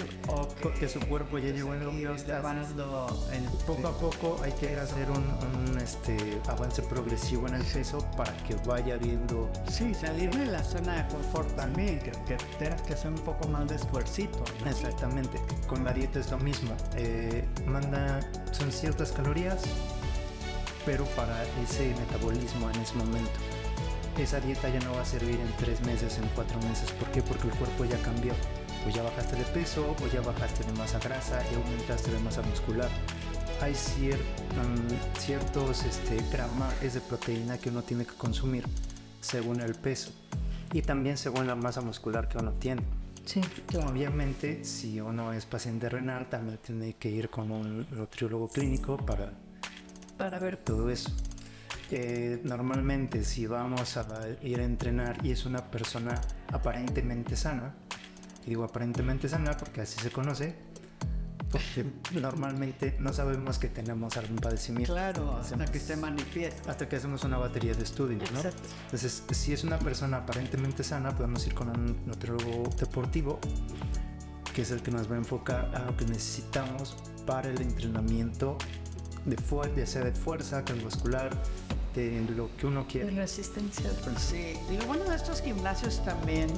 [0.62, 5.24] porque su cuerpo ya llegó en dando el Poco a poco hay que hacer un,
[5.70, 9.50] un, este, avance progresivo en el peso para que vaya viendo.
[9.70, 13.48] Sí, salir de la zona de confort también, que, que tengas que hacer un poco
[13.48, 14.44] más de esfuercito.
[14.64, 14.70] ¿no?
[14.70, 15.40] Exactamente.
[15.66, 16.74] Con la dieta es lo mismo.
[16.96, 18.20] Eh, manda,
[18.52, 19.62] son ciertas calorías,
[20.84, 23.30] pero para ese metabolismo en ese momento.
[24.18, 26.90] Esa dieta ya no va a servir en tres meses, en cuatro meses.
[26.92, 27.22] ¿Por qué?
[27.22, 28.34] Porque el cuerpo ya cambió.
[28.86, 32.42] O ya bajaste de peso, o ya bajaste de masa grasa, ya aumentaste de masa
[32.42, 32.88] muscular.
[33.60, 38.64] Hay cier- mm, ciertos este, gramajes de proteína que uno tiene que consumir
[39.20, 40.10] según el peso
[40.72, 42.82] y también según la masa muscular que uno tiene.
[43.24, 43.40] Sí.
[43.88, 49.32] Obviamente, si uno es paciente renal, también tiene que ir con un nutriólogo clínico para
[50.18, 50.56] Para ver.
[50.56, 51.08] todo eso.
[51.94, 54.06] Eh, normalmente, si vamos a
[54.42, 56.18] ir a entrenar y es una persona
[56.50, 57.74] aparentemente sana,
[58.46, 60.54] y digo aparentemente sana porque así se conoce,
[61.50, 61.84] porque
[62.18, 66.70] normalmente no sabemos que tenemos algún padecimiento Claro, hasta que se manifiesta.
[66.70, 68.38] hasta que hacemos una batería de estudios, ¿no?
[68.38, 68.62] Exacto.
[68.86, 73.38] Entonces, si es una persona aparentemente sana, podemos ir con un nutriólogo deportivo,
[74.54, 78.56] que es el que nos va a enfocar a lo que necesitamos para el entrenamiento
[79.26, 81.30] de fuerza, sea de fuerza, cardiovascular,
[81.94, 83.10] de lo que uno De quiere.
[83.10, 83.90] resistencia.
[84.18, 86.48] Sí, y lo bueno de estos gimnasios también,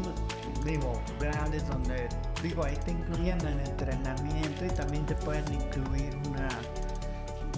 [0.65, 2.09] digo, grandes, donde,
[2.43, 6.49] digo, ahí te incluyen el entrenamiento y también te pueden incluir una,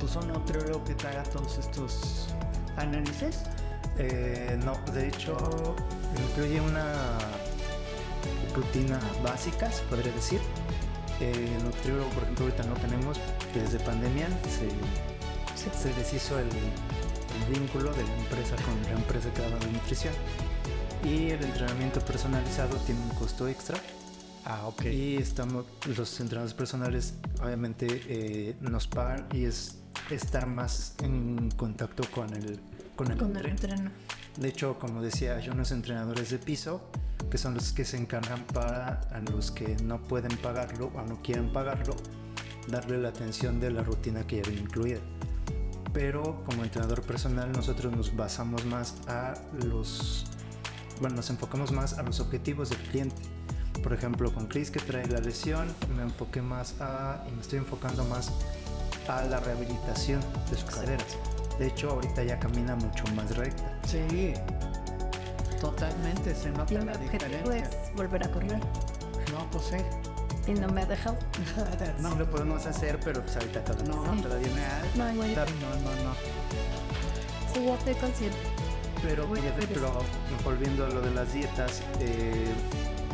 [0.00, 2.28] pues un nutriólogo que te haga todos estos
[2.76, 3.42] análisis.
[3.98, 5.36] Eh, no, de hecho,
[6.30, 6.94] incluye una
[8.54, 10.40] rutina básica, se podría decir.
[11.20, 13.18] Eh, nutriólogo, por ejemplo, ahorita no tenemos,
[13.54, 14.68] desde pandemia se,
[15.78, 16.48] se deshizo el,
[17.36, 20.14] el vínculo de la empresa con la empresa que daba la nutrición.
[21.04, 23.78] Y el entrenamiento personalizado tiene un costo extra.
[24.44, 24.84] Ah, ok.
[24.86, 29.78] Y estamos, los entrenadores personales obviamente eh, nos pagan y es
[30.10, 32.58] estar más en contacto con el,
[32.94, 33.74] con el Con el entreno.
[33.76, 33.90] entreno.
[34.38, 36.82] De hecho, como decía, hay unos entrenadores de piso
[37.30, 41.20] que son los que se encargan para a los que no pueden pagarlo o no
[41.22, 41.96] quieren pagarlo,
[42.68, 45.00] darle la atención de la rutina que ya viene incluida.
[45.96, 49.32] Pero como entrenador personal nosotros nos basamos más a
[49.64, 50.26] los,
[51.00, 53.16] bueno, nos enfocamos más a los objetivos del cliente.
[53.82, 57.60] Por ejemplo, con Chris que trae la lesión, me enfoqué más a, y me estoy
[57.60, 58.30] enfocando más
[59.08, 61.02] a la rehabilitación de su cadera.
[61.58, 63.80] De hecho, ahorita ya camina mucho más recta.
[63.86, 64.34] Sí,
[65.62, 67.62] totalmente, se Y nota mi la objetivo diferencia.
[67.62, 68.60] es volver a correr.
[69.32, 69.76] No, pues sí.
[70.46, 71.16] Y no me ha dejado.
[72.00, 74.48] No lo podemos hacer, pero pues ahorita todavía No, no, todavía
[74.96, 75.04] no.
[75.04, 75.34] No, igual.
[75.34, 76.14] No, no, no.
[77.52, 78.36] Sí, ya estoy consciente.
[79.02, 79.52] Pero por bien.
[79.52, 79.92] ejemplo,
[80.44, 82.46] volviendo a lo de las dietas, eh,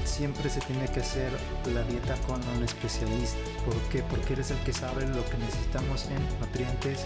[0.04, 1.30] siempre se tiene que hacer
[1.72, 3.38] la dieta con un especialista.
[3.64, 4.02] ¿Por qué?
[4.02, 7.04] Porque eres el que sabe lo que necesitamos en nutrientes,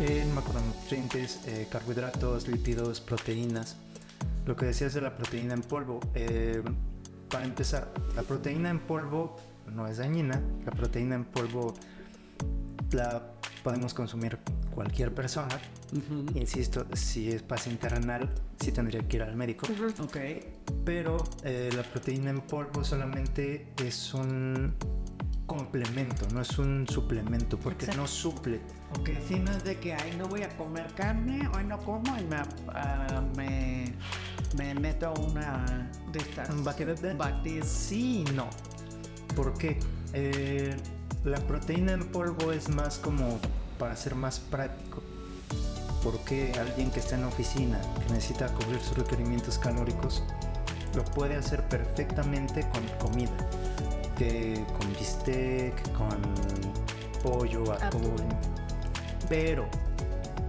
[0.00, 3.76] en macronutrientes, eh, carbohidratos, lípidos, proteínas.
[4.46, 6.00] Lo que decías de la proteína en polvo.
[6.14, 6.62] eh,
[7.34, 9.34] para empezar, la proteína en polvo
[9.66, 10.40] no es dañina.
[10.64, 11.74] La proteína en polvo
[12.92, 13.24] la
[13.64, 14.38] podemos consumir
[14.72, 15.58] cualquier persona.
[16.36, 19.66] Insisto, si es paciente renal, sí tendría que ir al médico.
[20.00, 20.16] Ok,
[20.84, 24.72] Pero eh, la proteína en polvo solamente es un
[25.46, 28.02] complemento, no es un suplemento, porque Exacto.
[28.02, 28.60] no suple.
[29.00, 29.10] ok.
[29.26, 32.22] Si no es de que, ay, no voy a comer carne, hoy no como y
[32.26, 32.36] me,
[32.68, 33.92] ah, me,
[34.56, 36.50] me meto una de estas.
[36.50, 37.68] ¿Un bucket de- Batidas.
[37.68, 38.46] Sí no.
[39.34, 39.78] ¿Por qué?
[40.12, 40.76] Eh,
[41.24, 43.38] la proteína en polvo es más como
[43.78, 45.02] para ser más práctico.
[46.02, 50.22] Porque alguien que está en oficina, que necesita cubrir sus requerimientos calóricos,
[50.94, 53.32] lo puede hacer perfectamente con comida.
[54.18, 56.10] Que con bistec, con
[57.22, 57.72] pollo.
[57.72, 58.28] Atún.
[59.28, 59.66] Pero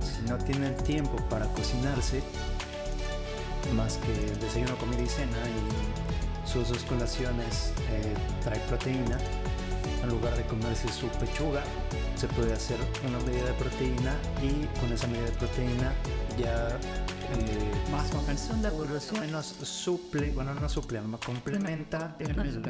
[0.01, 2.21] si no tiene el tiempo para cocinarse,
[3.73, 9.17] más que desayuno, comida y cena, y sus dos colaciones eh, trae proteína,
[10.03, 11.63] en lugar de comerse su pechuga,
[12.15, 15.93] se puede hacer una medida de proteína y con esa medida de proteína
[16.37, 18.41] ya eh, Más o menos.
[18.71, 22.69] Por lo menos suple, bueno no suple, no, complementa el, el,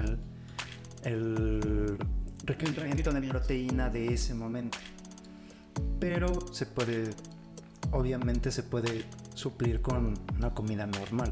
[1.04, 1.98] el
[2.46, 4.78] requerimiento de proteína de ese momento.
[6.00, 7.10] Pero se puede,
[7.92, 9.06] obviamente se puede
[9.36, 11.30] suplir con una comida normal.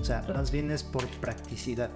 [0.00, 1.88] O sea, más bien es por practicidad,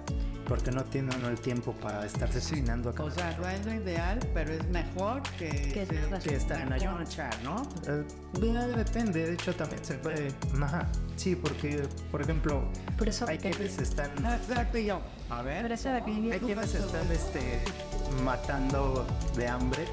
[0.47, 3.03] porque no tiene uno el tiempo para estarse cocinando acá.
[3.03, 6.71] O sea, no es lo ideal, pero es mejor que, Que se- que estar en
[6.71, 6.99] ayuno,
[7.43, 7.61] ¿no?
[7.87, 8.05] Eh,
[8.77, 10.29] depende, de hecho también se puede...
[10.61, 12.63] Ajá, sí, porque, por ejemplo,
[12.97, 14.11] Por eso hay que- quienes están...
[14.25, 15.01] Ah, Exacto, y yo.
[15.29, 15.69] A ver.
[15.69, 16.01] Eso Hay
[16.39, 17.59] quienes están este,
[18.23, 19.85] matando de hambre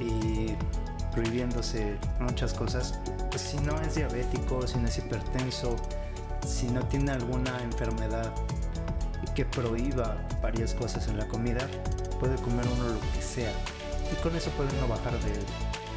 [0.00, 0.54] y
[1.14, 2.98] prohibiéndose muchas cosas.
[3.30, 5.76] Pues si no es diabético, si no es hipertenso,
[6.46, 8.32] si no tiene alguna enfermedad
[9.34, 11.66] que prohíba varias cosas en la comida,
[12.20, 13.52] puede comer uno lo que sea.
[14.12, 15.32] Y con eso puede uno bajar de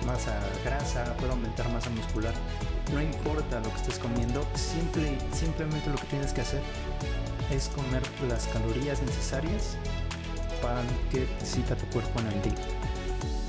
[0.05, 2.33] masa grasa, puede aumentar masa muscular.
[2.93, 6.61] No importa lo que estés comiendo, simple, simplemente lo que tienes que hacer
[7.51, 9.75] es comer las calorías necesarias
[10.61, 12.65] para que necesita tu cuerpo en el día.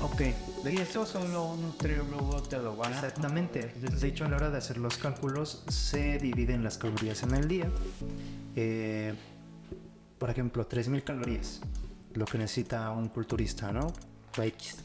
[0.01, 0.48] Ok.
[0.65, 3.73] Y eso solo un nutriólogo te lo va a Exactamente.
[3.75, 7.47] De hecho, a la hora de hacer los cálculos, se dividen las calorías en el
[7.47, 7.69] día.
[8.55, 9.13] Eh,
[10.17, 11.61] por ejemplo, 3.000 calorías,
[12.13, 13.87] lo que necesita un culturista, ¿no?
[14.37, 14.77] O X.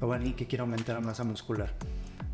[0.00, 1.74] O alguien que quiera aumentar masa muscular.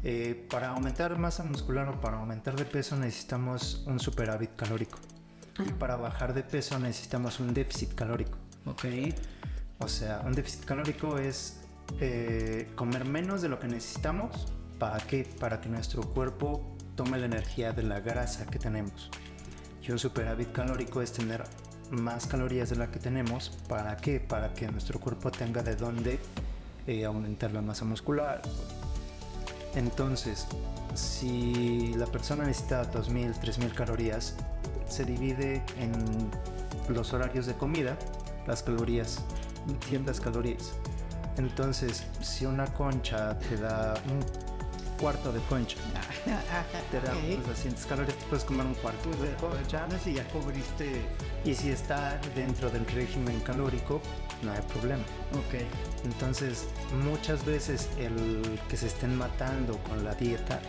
[0.04, 4.98] Eh, para aumentar masa muscular o para aumentar de peso necesitamos un superávit calórico.
[5.58, 8.38] Y para bajar de peso necesitamos un déficit calórico.
[8.66, 8.84] Ok.
[9.78, 11.61] O sea, un déficit calórico es
[12.00, 14.52] eh, comer menos de lo que necesitamos.
[14.78, 15.28] ¿Para qué?
[15.38, 19.10] Para que nuestro cuerpo tome la energía de la grasa que tenemos.
[19.82, 21.44] Y un superávit calórico es tener
[21.90, 23.50] más calorías de la que tenemos.
[23.68, 24.20] ¿Para qué?
[24.20, 26.18] Para que nuestro cuerpo tenga de dónde
[26.86, 28.42] eh, aumentar la masa muscular.
[29.74, 30.46] Entonces,
[30.94, 34.36] si la persona necesita 2.000, 3.000 calorías,
[34.88, 35.92] se divide en
[36.88, 37.96] los horarios de comida,
[38.46, 39.22] las calorías,
[39.88, 40.74] ciertas calorías.
[41.36, 44.20] Entonces, si una concha te da un
[45.00, 45.76] cuarto de concha,
[46.90, 47.18] te da Ok.
[47.34, 49.86] unas 200 calorías, te puedes comer un cuarto de concha.
[49.86, 51.02] No sé si ya cubriste.
[51.44, 54.00] Y si está dentro del régimen calórico,
[54.42, 55.02] no hay problema.
[55.32, 55.60] Ok.
[56.04, 56.66] Entonces,
[57.04, 60.60] muchas veces el que se estén matando con la dieta,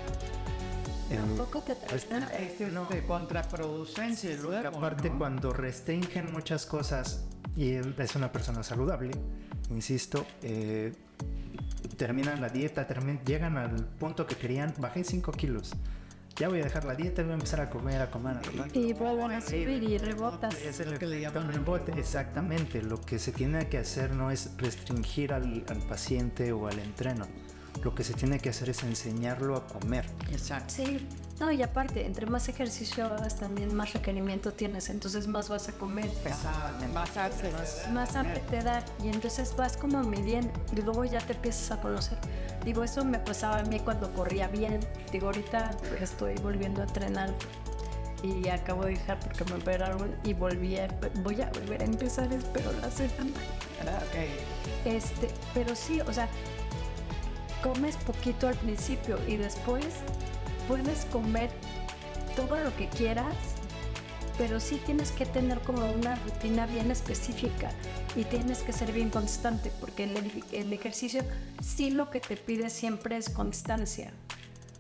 [1.10, 2.30] Tampoco te pues, tratan.
[2.42, 4.68] Es este, contraproducente luego.
[4.70, 5.20] aparte ¿no?
[5.20, 9.12] cuando restringen muchas cosas y es una persona saludable,
[9.70, 10.94] insisto, eh,
[11.98, 15.72] terminan la dieta, termin- llegan al punto que querían, bajé 5 kilos.
[16.36, 18.42] Ya voy a dejar la dieta y voy a empezar a comer, a comer, a
[18.42, 18.76] comer.
[18.76, 20.56] Y vuelven a subir y rebotas.
[20.64, 22.82] Es el Lo que le llaman rebote, exactamente.
[22.82, 27.28] Lo que se tiene que hacer no es restringir al, al paciente o al entreno.
[27.84, 30.06] Lo que se tiene que hacer es enseñarlo a comer.
[30.32, 30.74] Exacto.
[30.76, 31.06] Sí,
[31.40, 35.72] no, y aparte, entre más ejercicio hagas, también más requerimiento tienes, entonces más vas a
[35.74, 36.10] comer.
[36.94, 37.52] Más arte.
[37.92, 41.82] Más hambre te da y entonces vas como midiendo y luego ya te empiezas a
[41.82, 42.18] conocer.
[42.64, 44.80] Digo, eso me pasaba a mí cuando corría bien.
[45.12, 47.34] Digo, ahorita estoy volviendo a entrenar
[48.22, 50.88] y acabo de dejar porque me operaron y volví a,
[51.24, 53.32] voy a volver a empezar, espero la semana.
[53.82, 54.86] Ok.
[54.86, 56.30] Este, pero sí, o sea,
[57.62, 59.86] comes poquito al principio y después
[60.74, 61.52] puedes comer
[62.36, 63.36] todo lo que quieras,
[64.40, 67.70] pero sí tienes que tener como una rutina bien específica
[68.16, 71.22] y tienes que ser bien constante porque el, el ejercicio
[71.62, 74.14] sí lo que te pide siempre es constancia.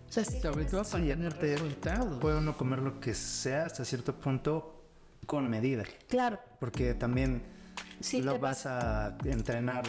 [0.09, 2.19] O sea, sí Sobre todo para tener resultados.
[2.19, 4.83] Puede uno comer lo que sea hasta cierto punto
[5.27, 5.83] con medida.
[6.07, 7.43] claro, Porque también
[7.99, 9.83] Sí, lo vas a entrenar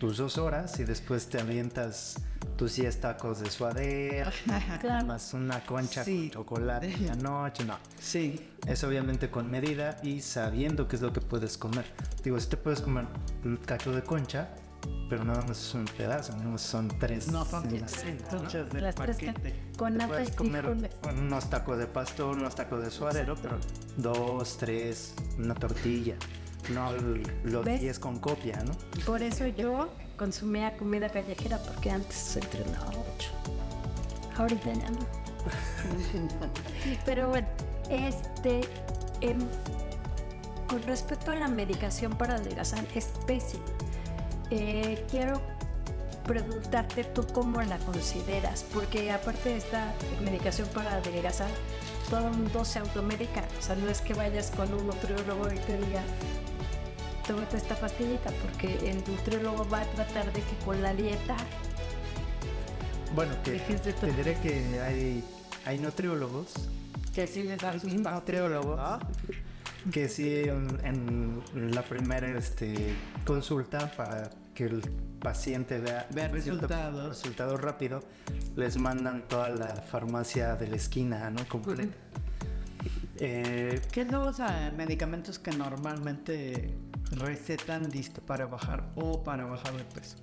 [0.00, 2.16] tus dos horas y después te avientas
[2.56, 4.32] tus 10 tacos de suadera,
[4.80, 5.06] claro.
[5.06, 6.30] más una concha Sí.
[6.32, 7.64] con chocolate en la noche.
[7.64, 8.40] No, Sí.
[8.66, 11.84] es obviamente con medida y sabiendo qué es lo que puedes comer.
[12.24, 13.04] Digo, si te puedes comer
[13.44, 14.48] un cacho de concha,
[15.10, 17.28] pero nada más es un pedazo, no son tres.
[17.28, 17.70] No son ¿no?
[18.30, 19.18] conchas del Las tres
[19.76, 20.64] con Te puedes comer
[21.14, 23.58] unos tacos de pastor, unos tacos de suadero, pero
[23.98, 26.16] dos, tres, una tortilla.
[26.68, 26.92] No
[27.44, 27.80] los ¿Ves?
[27.80, 28.72] 10 con copia, ¿no?
[29.04, 33.30] Por eso yo consumía comida callejera porque antes entrenaba mucho.
[34.36, 34.98] Ahorita ya no.
[37.04, 37.48] Pero bueno,
[37.88, 38.60] este,
[39.20, 39.38] em,
[40.68, 43.64] con respecto a la medicación para adelgazar, es pésima.
[44.50, 45.40] Eh, quiero
[46.24, 49.92] preguntarte tú cómo la consideras, porque aparte de esta
[50.22, 51.50] medicación para adelgazar,
[52.08, 53.44] todo el mundo se automedica.
[53.58, 56.02] O sea, no es que vayas con un nutriólogo y te diga,
[57.30, 61.36] tómate esta pastillita, porque el nutriólogo va a tratar de que con la dieta
[63.14, 65.24] Bueno, que de te diré que hay,
[65.64, 66.54] hay nutriólogos
[67.14, 69.00] Que sí les da sus nutriólogos
[69.92, 70.68] que sí en,
[71.54, 74.82] en la primera este, consulta para que el
[75.20, 77.08] paciente vea Vea resultados.
[77.08, 78.02] resultado rápido
[78.56, 81.96] les mandan toda la farmacia de la esquina no completa.
[83.16, 86.74] Eh, ¿Qué son los ah, medicamentos que normalmente
[87.12, 90.16] recetan listo para bajar o para bajar de peso?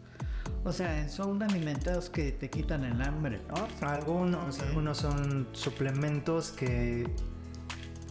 [0.63, 3.67] O sea, son alimentos que te quitan el hambre, ¿no?
[3.87, 7.07] algunos algunos son suplementos que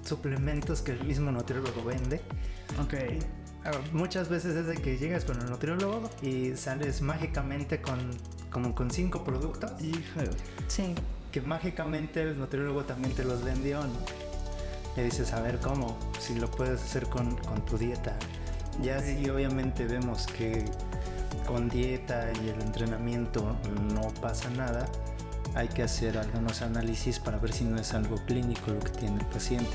[0.05, 2.21] suplementos que el mismo nutriólogo vende
[2.81, 2.95] Ok.
[3.65, 7.99] Ah, Muchas veces es de que llegas con el nutriólogo y sales mágicamente con
[8.51, 10.21] como con cinco productos Hijo.
[10.69, 10.95] Sí.
[11.33, 13.81] que mágicamente el nutriólogo también te los vendió.
[13.83, 13.93] ¿no?
[14.97, 18.17] Y dices, a ver cómo, si lo puedes hacer con, con tu dieta.
[18.83, 20.65] Ya si obviamente vemos que
[21.47, 23.57] con dieta y el entrenamiento
[23.95, 24.87] no pasa nada,
[25.55, 29.17] hay que hacer algunos análisis para ver si no es algo clínico lo que tiene
[29.21, 29.71] el paciente.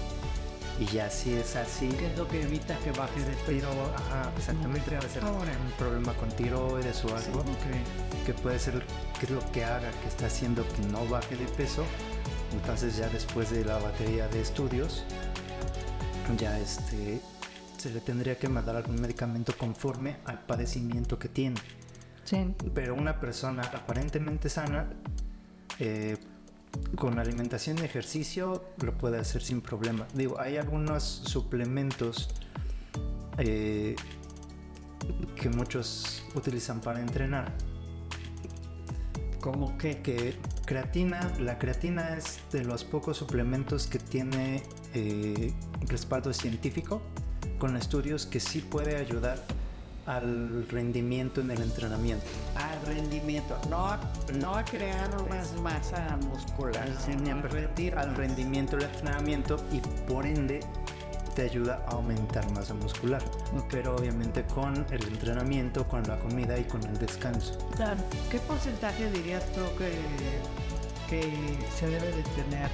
[0.79, 3.67] Y ya si es así, ¿Qué es lo que evita que baje de peso?
[3.95, 8.25] ajá, exactamente, puede ser un problema con tiroides o algo Ok.
[8.25, 8.83] que puede ser
[9.19, 11.83] que es lo que haga que está haciendo que no baje de peso.
[12.53, 15.03] Entonces ya después de la batería de estudios,
[16.37, 17.21] ya este
[17.81, 21.59] se le tendría que mandar algún medicamento conforme al padecimiento que tiene.
[22.23, 22.53] Sí.
[22.75, 24.87] Pero una persona aparentemente sana,
[25.79, 26.15] eh,
[26.95, 30.05] con alimentación y ejercicio, lo puede hacer sin problema.
[30.13, 32.29] Digo, hay algunos suplementos
[33.39, 33.95] eh,
[35.35, 37.51] que muchos utilizan para entrenar.
[39.39, 40.03] ¿Cómo que?
[40.03, 40.35] Que
[40.67, 44.61] creatina, la creatina es de los pocos suplementos que tiene
[44.93, 45.51] eh,
[45.87, 47.01] respaldo científico
[47.61, 49.37] con estudios que sí puede ayudar
[50.07, 52.25] al rendimiento en el entrenamiento.
[52.55, 53.99] Al rendimiento, no, a-
[54.39, 59.79] no a crear más masa muscular, sino a rendir al rendimiento del entrenamiento y
[60.11, 60.61] por ende
[61.35, 63.21] te ayuda a aumentar masa muscular.
[63.69, 67.59] Pero obviamente con el entrenamiento, con la comida y con el descanso.
[67.75, 68.01] Claro.
[68.31, 69.91] ¿Qué porcentaje dirías tú que,
[71.11, 71.21] que
[71.77, 72.69] se debe de tener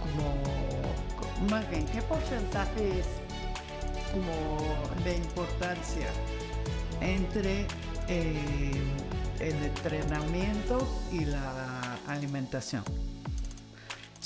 [0.00, 3.06] como, más bien, qué porcentaje es
[4.14, 6.06] como de importancia
[7.00, 7.66] entre
[8.08, 8.70] eh,
[9.40, 12.84] el entrenamiento y la alimentación?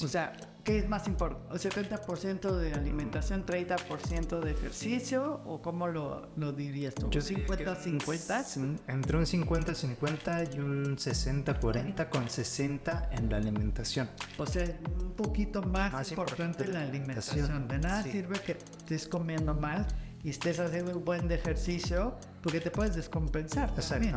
[0.03, 0.33] O sea,
[0.69, 1.49] ¿qué es más importante?
[1.71, 5.41] ¿70% de alimentación, 30% de ejercicio?
[5.47, 7.09] ¿O cómo lo, lo dirías tú?
[7.09, 8.45] Yo diría que ¿50-50?
[8.45, 14.11] sí, Entre un 50-50 y un 60-40 con 60 en la alimentación.
[14.37, 14.67] O sea,
[15.01, 17.47] un poquito más, Más importante importante la alimentación.
[17.47, 17.69] alimentación.
[17.69, 18.13] De nada Sí.
[18.13, 19.87] sirve que estés comiendo mal
[20.23, 23.75] y estés haciendo un buen ejercicio porque te puedes descompensar.
[23.75, 24.13] también.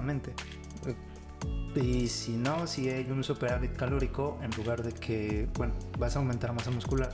[1.76, 6.20] Y si no, si hay un superávit calórico, en lugar de que, bueno, vas a
[6.20, 7.14] aumentar masa muscular,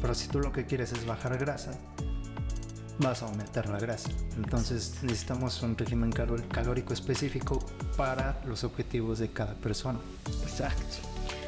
[0.00, 1.72] pero si tú lo que quieres es bajar grasa,
[2.98, 4.10] vas a aumentar la grasa.
[4.36, 7.58] Entonces necesitamos un régimen calórico específico
[7.96, 9.98] para los objetivos de cada persona.
[10.42, 10.96] Exacto.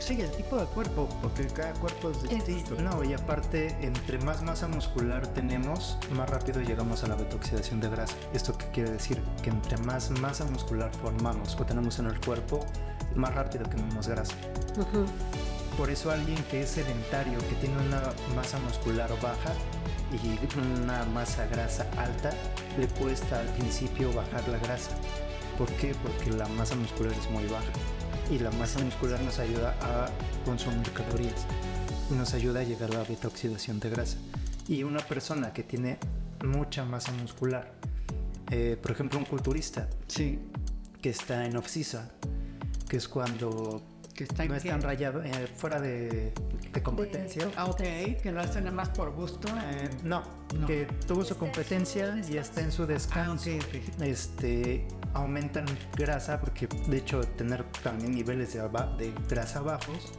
[0.05, 2.75] Sí, el tipo de cuerpo, porque cada cuerpo es distinto.
[2.83, 7.89] No, y aparte, entre más masa muscular tenemos, más rápido llegamos a la betoxidación de
[7.89, 8.17] grasa.
[8.33, 9.23] ¿Esto qué quiere decir?
[9.45, 12.67] Que entre más masa muscular formamos o tenemos en el cuerpo,
[13.15, 14.35] más rápido quemamos grasa.
[15.79, 18.03] Por eso alguien que es sedentario, que tiene una
[18.35, 19.55] masa muscular baja
[20.11, 22.33] y una masa grasa alta,
[22.77, 24.91] le cuesta al principio bajar la grasa.
[25.57, 25.95] ¿Por qué?
[26.03, 27.71] Porque la masa muscular es muy baja.
[28.33, 30.09] Y la masa muscular nos ayuda a
[30.47, 31.45] consumir calorías.
[32.11, 34.17] Y nos ayuda a llegar a la beta-oxidación de grasa.
[34.69, 35.99] Y una persona que tiene
[36.45, 37.73] mucha masa muscular,
[38.51, 40.39] eh, por ejemplo un culturista Sí,
[41.01, 42.09] que está en off-season,
[42.89, 43.83] que es cuando
[44.15, 46.33] que está no en es tan rayado, eh, fuera de,
[46.73, 47.49] de competencia.
[47.57, 47.81] Ah, ok,
[48.23, 49.49] que lo hacen nada más por gusto.
[49.49, 50.23] Eh, no,
[50.59, 50.67] No.
[50.67, 53.51] que tuvo su competencia y está en su Ah, descanso.
[53.51, 54.03] ok, ok.
[54.03, 60.13] Este, aumentan grasa porque de hecho tener también niveles de, grasa bajos,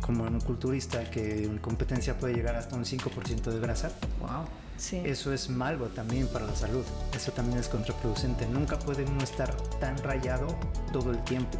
[0.00, 3.90] como en un culturista que en competencia puede llegar hasta un 5% de grasa,
[4.20, 4.46] Wow.
[4.78, 5.00] Sí.
[5.06, 6.84] eso es malo también para la salud.
[7.14, 8.46] Eso también es contraproducente.
[8.46, 10.48] Nunca puede uno estar tan rayado
[10.92, 11.56] todo el tiempo,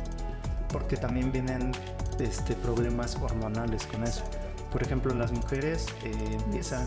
[0.70, 1.72] porque también vienen
[2.20, 4.22] este, problemas hormonales con eso.
[4.70, 6.12] Por ejemplo, las mujeres eh,
[6.44, 6.86] empiezan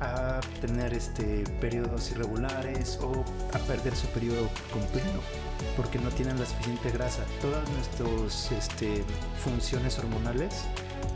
[0.00, 3.24] a tener este, periodos irregulares o
[3.54, 5.20] a perder su periodo completo
[5.76, 7.24] porque no tienen la suficiente grasa.
[7.40, 9.04] Todas nuestras este,
[9.42, 10.64] funciones hormonales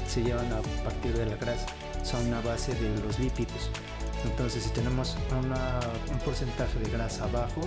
[0.07, 1.67] se llevan a partir de la grasa,
[2.03, 3.71] son a base de los lípidos.
[4.25, 7.61] Entonces, si tenemos una- un porcentaje de grasa bajo,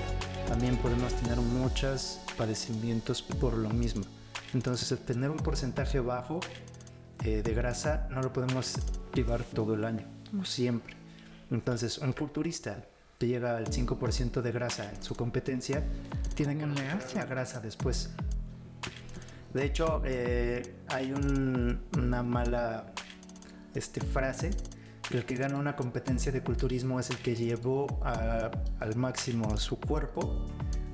[0.47, 4.03] también podemos tener muchos padecimientos por lo mismo.
[4.53, 6.39] Entonces, el tener un porcentaje bajo
[7.24, 8.74] eh, de grasa no lo podemos
[9.14, 10.05] llevar todo el año,
[10.41, 10.95] o siempre.
[11.52, 12.84] Entonces, un culturista
[13.20, 15.84] que llega al 5% de grasa en su competencia,
[16.34, 18.10] tiene que recuperar grasa después.
[19.54, 22.93] De hecho, eh, hay un- una mala
[23.76, 24.52] este, frase.
[25.12, 30.45] El que gana una competencia de culturismo es el que llevó al máximo su cuerpo,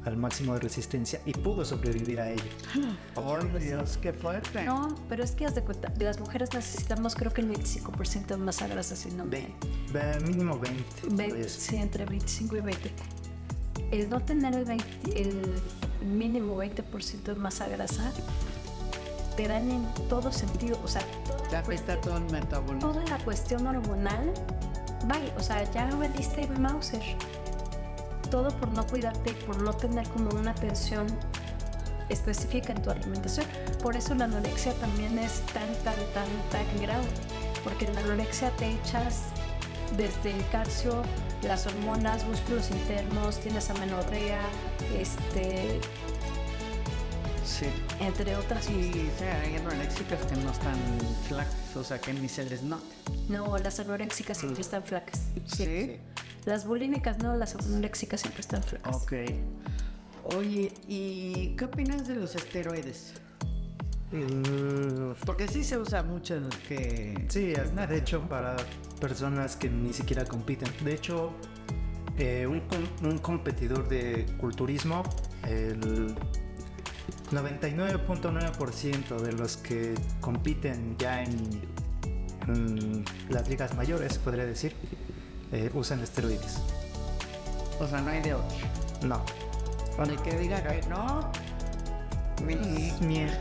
[0.08, 2.44] al máximo de resistencia y pudo sobrevivir a ello.
[3.16, 4.64] Oh, Dios, qué fuerte.
[4.64, 8.26] No, pero es que haz de cuenta, de las mujeres necesitamos creo que el 25%
[8.28, 9.54] de masa grasa, si no Ve-
[9.92, 10.84] ve- mínimo 20.
[11.12, 11.52] Ve- pues.
[11.52, 12.92] sí, entre 25 y 20.
[13.92, 15.42] El no tener el, 20 el
[16.08, 18.12] mínimo 20% de masa grasa
[19.36, 20.80] te daña en todo sentido.
[20.84, 22.92] O sea, toda la, afecta cuestión, todo el metabolismo.
[22.92, 24.34] toda la cuestión hormonal,
[25.06, 27.02] vaya, o sea, ya vendiste Mauser.
[28.30, 31.08] Todo por no cuidarte, por no tener como una atención
[32.10, 33.46] específica en tu alimentación.
[33.82, 37.06] Por eso la anorexia también es tan, tan, tan, tan grave.
[37.64, 39.24] Porque en la anorexia te echas
[39.98, 41.02] desde el calcio,
[41.44, 44.42] las hormonas, músculos internos, tienes amenorrea,
[44.98, 45.80] este,
[47.46, 47.66] Sí.
[48.02, 48.70] entre otras.
[48.70, 50.76] Y o sea, hay anoréxicas que no están
[51.28, 52.84] flacas, o sea, que ni se les nota.
[53.30, 55.22] No, las anoréxicas siempre están flacas.
[55.46, 55.98] Sí.
[56.48, 58.96] Las bulímicas no, las anoréxicas siempre están flacas.
[59.04, 59.14] Ok.
[60.38, 63.14] Oye, ¿y qué opinas de los esteroides?
[64.14, 67.26] Mm, Porque sí se usa mucho el que...
[67.28, 68.56] Sí, de hecho para
[69.02, 70.70] personas que ni siquiera compiten.
[70.86, 71.34] De hecho,
[72.18, 75.04] eh, un, com- un competidor de culturismo,
[75.46, 76.16] el
[77.32, 81.62] 99.9% de los que compiten ya en,
[82.48, 84.74] en las ligas mayores, podría decir,
[85.52, 86.58] eh, usan esteroides.
[87.80, 88.58] O sea, no hay de otro.
[89.04, 89.22] No.
[90.04, 91.32] El que diga que no.
[92.44, 93.32] Miel.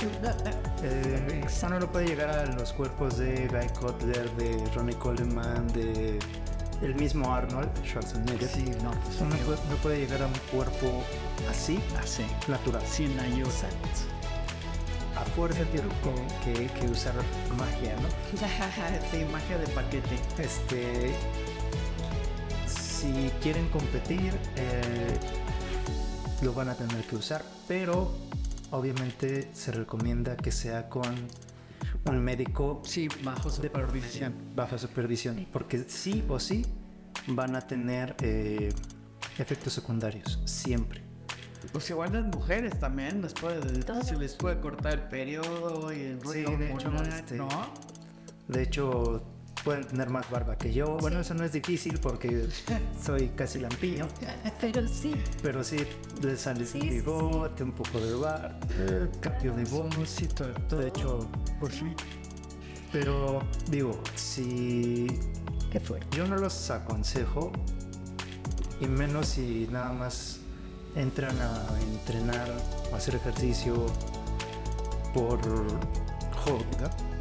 [0.83, 6.19] Eh, no lo puede llegar a los cuerpos de Guy Cutler, de Ronnie Coleman, de
[6.83, 8.49] el mismo Arnold Schwarzenegger.
[8.49, 8.91] Sí, no.
[8.93, 11.03] pues, No puede, no puede llegar a un cuerpo
[11.51, 12.25] así, Así.
[12.49, 12.83] natural.
[12.87, 13.51] Sin ayuda.
[15.17, 15.89] A fuerza tiene
[16.45, 17.15] que, que- que usar
[17.57, 18.09] magia, ¿no?
[19.11, 20.19] sí, magia de paquete.
[20.39, 21.13] Este,
[23.01, 25.19] si quieren competir, eh,
[26.43, 28.13] lo van a tener que usar, pero
[28.71, 31.15] obviamente se recomienda que sea con
[32.07, 34.35] un médico Sí, bajo supervisión.
[34.55, 36.65] bajo supervisión, porque sí o sí
[37.29, 38.73] van a tener eh,
[39.39, 41.03] efectos secundarios, siempre.
[41.73, 43.61] Pues igual las mujeres también les puede,
[44.05, 47.49] se les puede cortar el periodo y el Sí, rollo de hecho, este, ¿no?
[48.47, 49.23] De hecho,
[49.67, 50.97] pueden tener más barba que yo.
[50.99, 52.47] Bueno, eso no es difícil porque
[53.05, 54.07] soy casi lampiño.
[54.61, 55.13] Pero sí,
[55.43, 55.79] Pero sí,
[56.23, 56.95] le sale Sí, un sí, sí.
[56.95, 60.09] bigote, un poco de bar, eh, cambio de voz.
[60.09, 60.81] Sí, todo, todo.
[60.81, 61.93] De hecho, pues sí.
[62.93, 65.09] pero digo, si
[65.73, 66.17] qué fuerte.
[66.17, 67.51] yo no los aconsejo,
[68.81, 70.39] y menos si nada más
[70.95, 72.49] entran a entrenar
[72.91, 73.87] o a hacer ejercicio
[75.13, 77.16] por hobby, ¿no?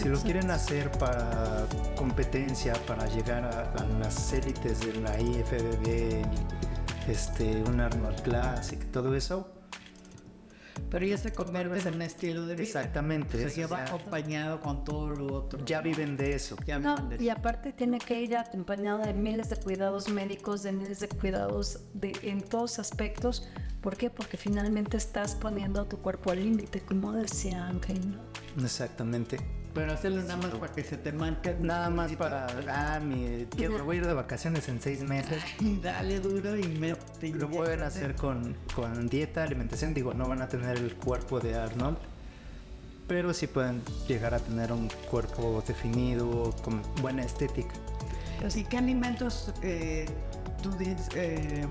[0.00, 6.22] Si lo quieren hacer para competencia, para llegar a, a las élites de la IFBB,
[7.08, 9.52] este, un Arnold Classic, todo eso,
[10.90, 12.62] Pero ya se convierte en un estilo de vida.
[12.64, 15.62] exactamente, Se eso lleva ya, acompañado con todo lo otro.
[15.66, 16.56] ya viven de eso.
[16.66, 20.62] Ya No, viven de y aparte tiene que ir acompañado de miles de cuidados médicos,
[20.62, 23.46] de miles de cuidados de, en todos aspectos.
[23.80, 24.10] ¿Por qué?
[24.10, 27.98] Porque finalmente estás poniendo a tu cuerpo al límite, como decía Ángel.
[28.10, 28.62] ¿no?
[28.62, 29.38] Exactamente.
[29.72, 31.56] Pero hacerlo nada más para que se te manque.
[31.60, 35.42] Nada más para, ah, mi, quiero, me voy a ir de vacaciones en seis meses.
[35.60, 36.94] Y dale duro y me.
[37.32, 39.94] Lo pueden hacer con, con dieta, alimentación.
[39.94, 41.98] Digo, no van a tener el cuerpo de Arnold,
[43.06, 47.72] pero sí pueden llegar a tener un cuerpo definido, con buena estética.
[48.44, 50.06] Así, ¿qué alimentos eh,
[50.62, 51.66] tú dices, eh,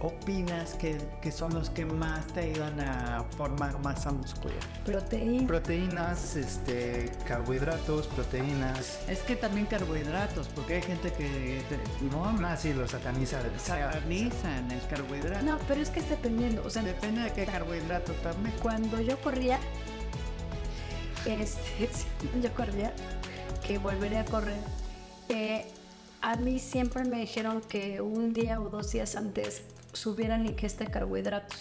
[0.00, 4.56] opinas que, que son los que más te ayudan a formar masa muscular?
[4.84, 5.46] Proteína.
[5.46, 9.00] Proteínas, este, carbohidratos, proteínas.
[9.08, 13.40] Es que también carbohidratos, porque hay gente que te- no Ah, sí, lo sataniza.
[13.58, 15.44] satanizan el carbohidrato.
[15.44, 16.62] No, pero es que es dependiendo.
[16.64, 18.54] O sea, Depende de qué carbohidrato también.
[18.62, 19.58] cuando yo corría,
[21.26, 21.88] este,
[22.42, 22.92] yo corría,
[23.66, 24.58] que volveré a correr,
[25.28, 25.66] eh,
[26.22, 29.62] a mí siempre me dijeron que un día o dos días antes
[29.92, 31.58] subieran la ingesta de carbohidratos.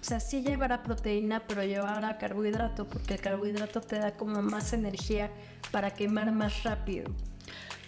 [0.00, 4.72] O sea, sí llevará proteína, pero llevará carbohidrato, porque el carbohidrato te da como más
[4.72, 5.30] energía
[5.70, 7.08] para quemar más rápido.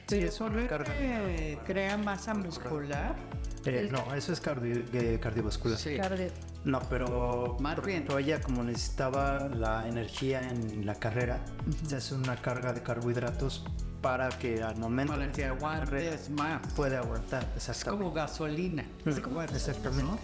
[0.07, 3.17] Sí, Pero solo que crea masa muscular.
[3.65, 5.79] Eh, no, eso es cardio- eh, cardiovascular.
[5.79, 5.97] Sí.
[5.97, 6.31] Cardio-
[6.65, 7.97] No, pero Más por bien.
[8.03, 11.41] ejemplo, ella como necesitaba la energía en la carrera,
[11.87, 13.65] se hace una carga de carbohidratos
[14.05, 16.61] para que al momento Para que aguantes más.
[16.77, 17.43] puede aguantar.
[17.57, 18.03] Es Exactamente.
[18.05, 18.85] como gasolina.
[19.07, 20.03] Mm, Como- exactamente.
[20.05, 20.19] ¿no?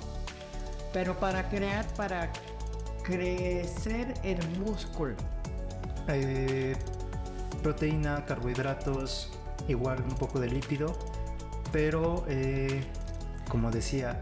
[0.93, 2.31] Pero para crear, para
[3.03, 5.15] crecer el músculo.
[6.09, 6.77] Eh,
[7.63, 9.31] proteína, carbohidratos,
[9.67, 10.95] igual un poco de lípido,
[11.73, 12.85] pero eh,
[13.49, 14.21] como decía,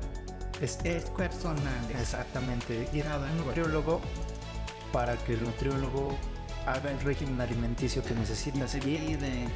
[0.60, 1.58] es, Es personal.
[1.98, 3.46] exactamente ir a Cada un cuerpo.
[3.48, 4.00] nutriólogo
[4.92, 6.16] para que el nutriólogo
[6.72, 9.48] haga el régimen alimenticio que necesita seguir Y de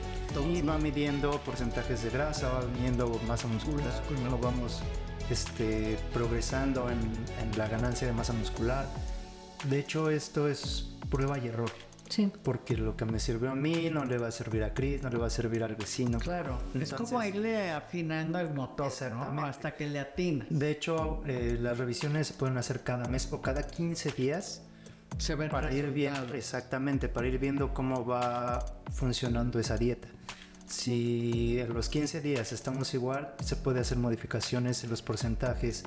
[0.50, 4.80] y va midiendo porcentajes de grasa, va midiendo masa muscular, cómo vamos
[5.30, 8.86] este, progresando en, en la ganancia de masa muscular.
[9.68, 11.70] De hecho, esto es prueba y error,
[12.08, 12.30] Sí.
[12.42, 15.10] porque lo que me sirvió a mí no le va a servir a Chris, no
[15.10, 16.18] le va a servir al vecino.
[16.18, 16.58] Claro.
[16.74, 19.44] es Entonces- como irle afinando el motor, ¿no?
[19.44, 20.46] Hasta que le atina.
[20.50, 24.62] De hecho, eh, las revisiones se pueden hacer cada mes o cada 15 días
[25.18, 30.08] Se para ir viendo, exactamente, para ir viendo cómo va funcionando esa dieta.
[30.66, 35.84] Si en los 15 días estamos igual, se puede hacer modificaciones en los porcentajes,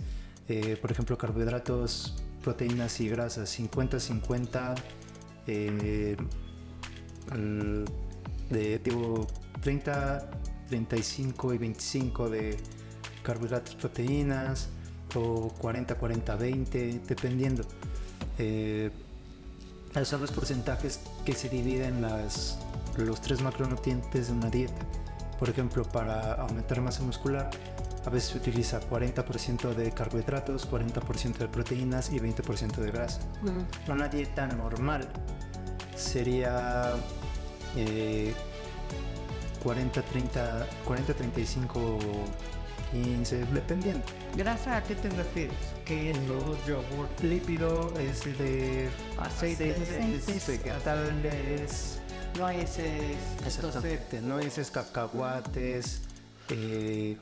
[0.48, 4.76] eh, por ejemplo, carbohidratos, proteínas y grasas, 50-50,
[5.48, 6.16] eh,
[8.50, 9.28] de tipo
[9.62, 10.30] 30,
[10.70, 12.58] 35 y 25 de
[13.24, 14.70] carbohidratos, proteínas,
[15.16, 17.64] o 40, 40, 20, dependiendo.
[18.38, 18.92] Eh,
[20.02, 22.58] esos son los porcentajes que se dividen las,
[22.98, 24.86] los tres macronutrientes de una dieta.
[25.40, 27.50] Por ejemplo, para aumentar masa muscular,
[28.06, 33.20] a veces se utiliza 40% de carbohidratos, 40% de proteínas y 20% de grasa.
[33.42, 33.92] Mm.
[33.92, 35.08] Una dieta normal
[35.96, 36.92] sería
[37.76, 38.34] eh,
[39.64, 42.00] 40, 30, 40, 35,
[42.92, 44.06] 15, dependiendo.
[44.36, 45.75] ¿Grasa a qué te refieres?
[45.86, 50.48] Queso, yogur, lípido, es de aceites, Aceites.
[50.48, 52.00] vegetales,
[52.38, 53.18] Nueces,
[54.24, 56.02] nueces, cacahuates,
[56.50, 57.16] eh,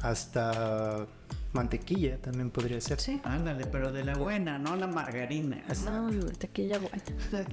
[0.00, 1.06] hasta
[1.52, 3.00] mantequilla también podría ser.
[3.00, 3.20] Sí.
[3.24, 5.62] ándale, pero de la buena, no la margarina.
[5.84, 7.02] No, tequilla buena.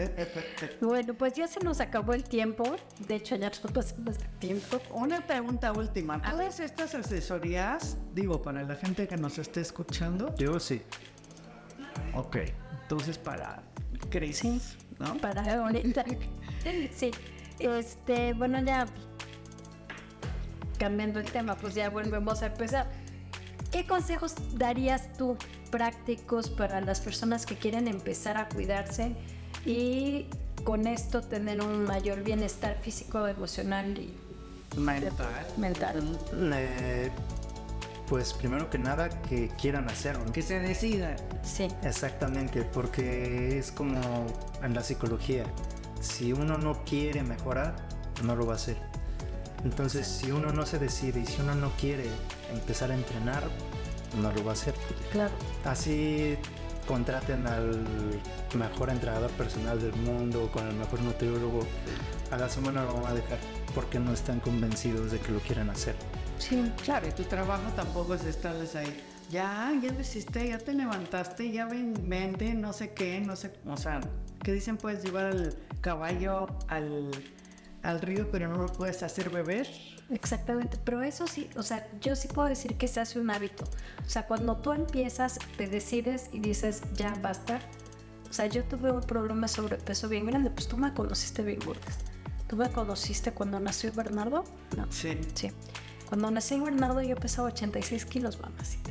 [0.82, 2.64] Bueno, pues ya se nos acabó el tiempo.
[3.08, 4.80] De hecho, ya nos pasamos el tiempo.
[4.94, 6.22] Una pregunta última.
[6.22, 10.34] ¿Todas estas asesorías, digo, para la gente que nos esté escuchando?
[10.38, 10.82] Yo sí.
[12.14, 12.38] Ok,
[12.82, 13.62] entonces para
[14.10, 15.18] crisis, ¿no?
[15.18, 16.06] Para ahorita.
[16.94, 17.12] Sí.
[17.60, 18.86] Este, bueno, ya
[20.78, 22.90] cambiando el tema, pues ya volvemos a empezar.
[23.72, 25.38] ¿Qué consejos darías tú
[25.70, 29.16] prácticos para las personas que quieren empezar a cuidarse
[29.66, 30.26] y
[30.64, 34.14] con esto tener un mayor bienestar físico, emocional y
[34.78, 35.28] Mental.
[35.58, 36.20] mental?
[36.54, 37.12] Eh,
[38.08, 40.32] pues primero que nada que quieran hacerlo.
[40.32, 41.16] Que se decida.
[41.44, 44.00] Sí, Exactamente, porque es como
[44.64, 45.44] en la psicología.
[46.02, 47.76] Si uno no quiere mejorar,
[48.24, 48.78] no lo va a hacer.
[49.64, 52.06] Entonces, si uno no se decide y si uno no quiere
[52.54, 53.44] empezar a entrenar,
[54.22, 54.74] no lo va a hacer.
[55.12, 55.34] claro.
[55.66, 56.38] Así
[56.88, 57.86] contraten al
[58.56, 61.60] mejor entrenador personal del mundo, con el mejor nutriólogo,
[62.32, 63.38] a la semana lo van a dejar
[63.76, 65.96] porque no están convencidos de que lo quieran hacer.
[66.40, 69.04] Sí, Claro, y tu trabajo tampoco es estarles ahí.
[69.30, 73.52] Ya, ya lo hiciste, ya te levantaste, ya ven, vente, no sé qué, no sé.
[73.68, 74.00] O sea,
[74.44, 74.78] ¿qué dicen?
[74.78, 77.12] Puedes llevar al caballo al,
[77.84, 79.68] al río, pero no lo puedes hacer beber.
[80.12, 83.66] Exactamente, pero eso sí, o sea, yo sí puedo decir que se hace un hábito.
[84.06, 87.60] O sea, cuando tú empiezas, te decides y dices, ya basta.
[88.30, 91.60] O sea, yo tuve un problema de sobrepeso bien grande, pues tú me conociste bien,
[91.60, 92.00] Burgas.
[92.48, 94.44] ¿Tú me conociste cuando nació Bernardo?
[94.76, 94.92] No.
[94.92, 95.18] Sí.
[95.36, 95.52] Sí.
[96.08, 98.90] Cuando nací Bernardo yo pesaba 86 kilos, mamacita.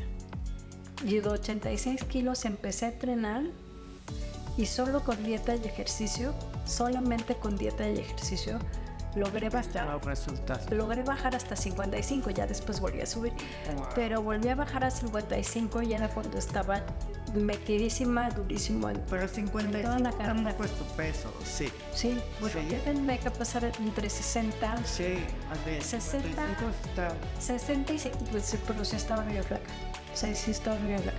[1.04, 3.42] Y de 86 kilos empecé a entrenar
[4.56, 6.32] y solo con dieta y ejercicio,
[6.64, 8.60] solamente con dieta y ejercicio,
[9.14, 10.00] logré bajar
[10.70, 13.32] logré bajar hasta 55, ya después volví a subir.
[13.94, 16.82] Pero volví a bajar a 55 y era cuando estaba
[17.34, 18.88] metidísima, durísimo.
[19.10, 21.68] Pero 55 Toda la tampoco es tu peso, sí.
[21.94, 22.68] Sí, bueno, Sí.
[22.70, 22.78] yo
[23.18, 25.18] que pasar entre 60, Sí,
[25.50, 25.82] a ver.
[25.82, 26.28] 60.
[26.28, 29.70] 55 está 65, pues pero sí estaba flaca.
[30.14, 31.18] Sí estaba bien flaca.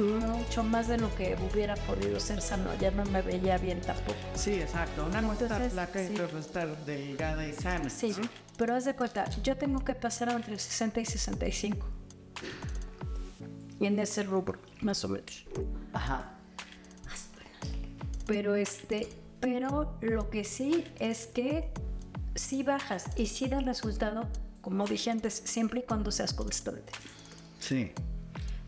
[0.00, 4.16] Mucho más de lo que hubiera podido ser sano, ya no me veía bien tampoco.
[4.34, 5.06] Sí, exacto.
[5.06, 6.14] Una no Entonces, flaca y sí.
[6.14, 7.90] otra no está delgada y sana.
[7.90, 8.14] Sí,
[8.56, 11.86] pero haz de cuenta, yo tengo que pasar entre 60 y 65.
[13.80, 15.44] Y en ese rubro, más o menos.
[15.92, 16.32] Ajá.
[18.26, 19.08] Pero este,
[19.40, 21.72] pero lo que sí es que
[22.34, 24.28] si bajas y si da resultado,
[24.60, 26.92] como dije antes, siempre y cuando seas constante.
[27.58, 27.92] Sí.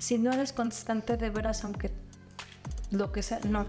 [0.04, 1.90] Si no eres constante de veras, aunque
[2.90, 3.64] lo que sea, no.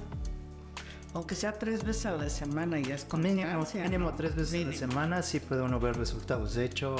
[1.13, 4.17] Aunque sea tres veces a la semana y es con Mínimo, constancia, mínimo ¿no?
[4.17, 6.55] tres veces a la semana sí puede uno ver resultados.
[6.55, 6.97] De hecho,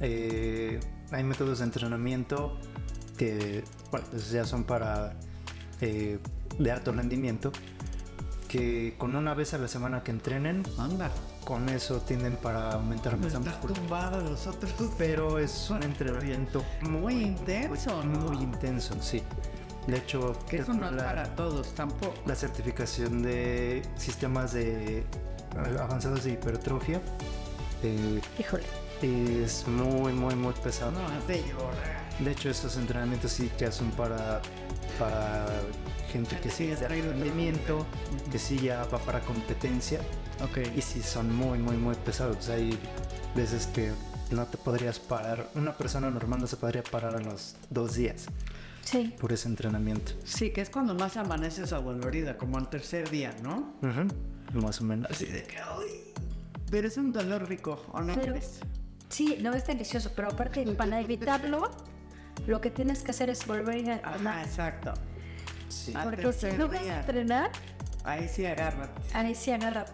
[0.00, 2.58] eh, hay métodos de entrenamiento
[3.18, 5.12] que bueno, pues ya son para
[5.82, 6.18] eh,
[6.58, 7.52] de alto rendimiento
[8.48, 11.10] que con una vez a la semana que entrenen, Anda.
[11.44, 13.78] Con eso tienden para aumentar masa Estás muscular.
[13.78, 14.72] tumbado los otros.
[14.98, 18.18] Pero es un entrenamiento Muy intenso, ¿no?
[18.30, 19.22] muy intenso, sí.
[19.86, 22.14] De hecho, Que eso no es para todos tampoco.
[22.26, 25.04] la certificación de sistemas de
[25.78, 27.00] avanzados de hipertrofia
[27.82, 28.64] eh, Híjole.
[29.02, 32.08] es muy muy muy pesado No, es de llorar.
[32.18, 34.40] de hecho estos entrenamientos sí ya son para
[34.98, 35.46] para
[36.12, 37.84] gente que sí es de rendimiento
[38.30, 40.00] que sí ya va para competencia
[40.42, 40.58] Ok.
[40.76, 42.78] y sí son muy muy muy pesados hay
[43.34, 43.92] veces que
[44.30, 48.26] no te podrías parar una persona normal no se podría parar en los dos días
[48.84, 49.14] Sí.
[49.18, 53.72] por ese entrenamiento Sí, que es cuando más amaneces adolorida, como al tercer día, ¿no?
[53.80, 55.90] Ujú, más o menos Así de que, uy.
[56.70, 58.60] Pero es un dolor rico, ¿o no Pero- crees?
[59.08, 61.70] Sí, no es delicioso, pero aparte, para evitarlo,
[62.46, 64.44] lo que tienes que hacer es volver a entrenar.
[64.44, 64.94] exacto.
[65.68, 65.92] sí.
[66.02, 67.50] Porque si no vas a entrenar,
[68.04, 69.00] Ahí sí agárrate.
[69.14, 69.92] ahí sí agárrate.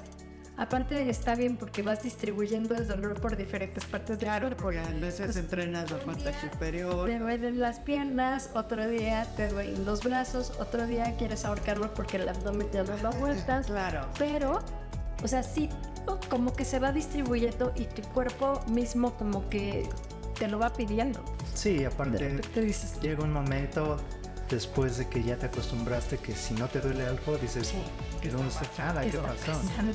[0.57, 4.64] Aparte está bien porque vas distribuyendo el dolor por diferentes partes del Claro, cuerpo.
[4.64, 7.07] porque a veces entrenas la parte superior.
[7.09, 12.18] Te duelen las piernas, otro día te duelen los brazos, otro día quieres ahorcarlo porque
[12.18, 13.66] el abdomen ya no lo aguantas.
[13.70, 14.07] Claro.
[14.18, 14.59] Pero,
[15.22, 15.70] o sea, sí,
[16.28, 19.88] como que se va distribuyendo y tu cuerpo mismo como que
[20.38, 21.24] te lo va pidiendo.
[21.55, 23.96] Sí, aparte dices, llega un momento
[24.48, 27.72] después de que ya te acostumbraste que si no te duele algo dices
[28.78, 29.46] nada, ¿qué ¿qué está pasó?
[29.46, 29.92] pasando?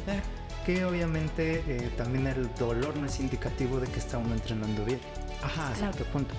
[0.65, 4.99] que obviamente eh, también el dolor no es indicativo de que está uno entrenando bien.
[5.43, 5.69] Ajá.
[5.71, 6.33] A cierto punto.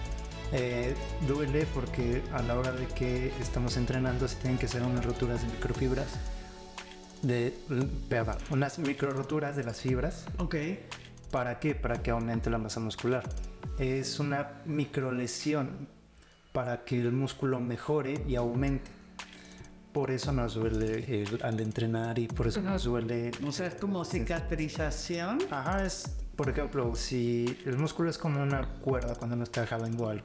[0.52, 0.94] Eh,
[1.28, 5.42] duele porque a la hora de que estamos entrenando se tienen que hacer unas roturas
[5.42, 6.06] de microfibras,
[7.22, 7.56] de,
[8.08, 10.26] perdón, unas micro roturas de las fibras.
[10.38, 10.56] Ok.
[11.30, 11.74] ¿Para qué?
[11.74, 13.22] Para que aumente la masa muscular.
[13.78, 15.88] Es una microlesión
[16.52, 18.90] para que el músculo mejore y aumente.
[19.92, 23.30] Por eso nos duele el- al entrenar y por eso nos duele.
[23.46, 25.38] O sea, es como cicatrización.
[25.50, 30.08] Ajá, es, por ejemplo, si el músculo es como una cuerda cuando nos está jalando
[30.08, 30.24] algo.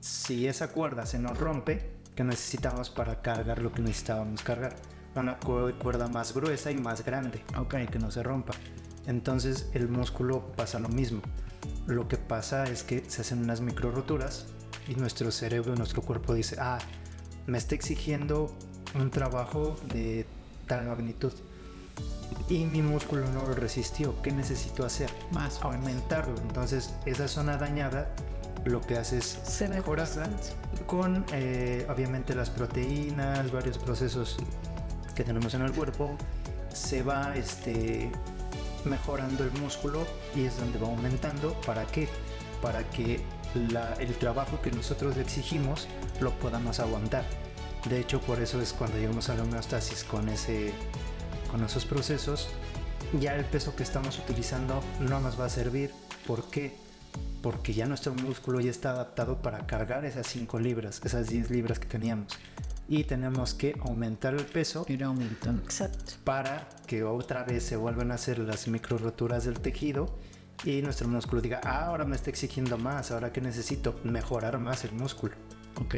[0.00, 4.76] Si esa cuerda se nos rompe, ¿qué necesitamos para cargar lo que necesitábamos cargar?
[5.14, 7.74] Una cu- cuerda más gruesa y más grande, Ok.
[7.90, 8.52] que no se rompa.
[9.06, 11.20] Entonces el músculo pasa lo mismo.
[11.86, 14.46] Lo que pasa es que se hacen unas micro roturas
[14.88, 16.78] y nuestro cerebro, nuestro cuerpo dice, ah,
[17.46, 18.54] me está exigiendo
[18.94, 20.26] un trabajo de
[20.66, 21.32] tal magnitud.
[22.48, 24.20] Y mi músculo no lo resistió.
[24.22, 25.10] ¿Qué necesito hacer?
[25.32, 26.34] Más aumentarlo.
[26.42, 28.12] Entonces, esa zona dañada
[28.64, 30.42] lo que hace es Se bastante.
[30.86, 34.36] con, eh, obviamente, las proteínas, varios procesos
[35.14, 36.16] que tenemos en el cuerpo.
[36.72, 38.10] Se va este,
[38.86, 41.52] mejorando el músculo y es donde va aumentando.
[41.66, 42.08] ¿Para qué?
[42.62, 43.20] Para que
[43.54, 45.88] el trabajo que nosotros exigimos
[46.20, 47.24] lo podamos aguantar.
[47.88, 50.72] De hecho, por eso es cuando llegamos a la homeostasis con, ese,
[51.50, 52.48] con esos procesos,
[53.18, 55.90] ya el peso que estamos utilizando no nos va a servir.
[56.26, 56.76] ¿Por qué?
[57.42, 61.78] Porque ya nuestro músculo ya está adaptado para cargar esas 5 libras, esas 10 libras
[61.78, 62.38] que teníamos.
[62.90, 65.62] Y tenemos que aumentar el peso Ir aumentando.
[65.62, 66.12] Exacto.
[66.24, 70.18] para que otra vez se vuelvan a hacer las micro roturas del tejido
[70.64, 74.84] y nuestro músculo diga, "Ah, ahora me está exigiendo más, ahora que necesito mejorar más
[74.84, 75.34] el músculo.
[75.80, 75.94] Ok.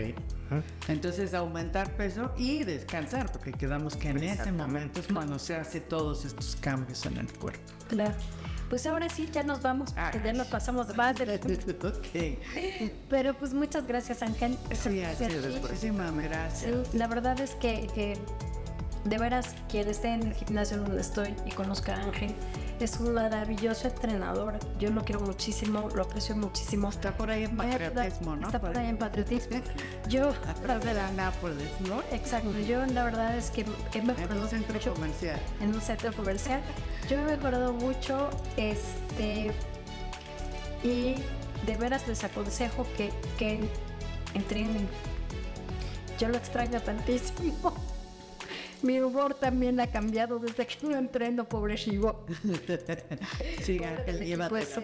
[0.89, 5.81] Entonces aumentar peso y descansar, porque quedamos que en ese momento es cuando se hace
[5.81, 7.73] todos estos cambios en el cuerpo.
[7.89, 8.15] Claro.
[8.73, 11.89] Pues ahora sí, ya nos vamos, Ah, ya nos pasamos de más del tiempo.
[11.89, 12.39] ok.
[13.11, 14.57] Pero pues muchas gracias, Ángel.
[14.71, 15.33] Sí, así es.
[15.45, 16.95] Sí, Muchísimas gracias.
[16.95, 18.17] la verdad es que, que
[19.05, 22.35] de veras, quien esté en el gimnasio donde estoy y conozca a Ángel,
[22.81, 24.59] es un maravilloso entrenador.
[24.81, 26.89] Yo lo quiero muchísimo, lo aprecio muchísimo.
[26.89, 28.47] Está por ahí en Me patriotismo, ¿no?
[28.47, 29.61] Está por ahí en patriotismo.
[30.09, 32.01] Yo, Atrás de la Nápoles, ¿no?
[32.11, 35.39] exacto, yo la verdad es que he En mejorado un centro mucho comercial.
[35.61, 36.63] en un centro comercial.
[37.09, 39.51] Yo he mejorado mucho, este,
[40.83, 41.15] y
[41.67, 43.61] de veras les aconsejo que, que
[44.35, 44.89] entrenen.
[46.19, 47.75] Yo lo extraño tantísimo.
[48.83, 52.25] Mi humor también ha cambiado desde que no entreno, pobre Shivo.
[53.63, 54.49] Sí, Ángel.
[54.49, 54.77] Pues.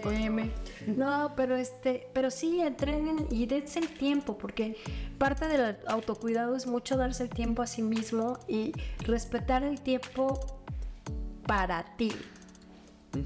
[0.87, 4.77] No, pero este, pero sí entrenen y dense el tiempo, porque
[5.19, 8.73] parte del autocuidado es mucho darse el tiempo a sí mismo y
[9.05, 10.58] respetar el tiempo
[11.49, 12.13] para ti.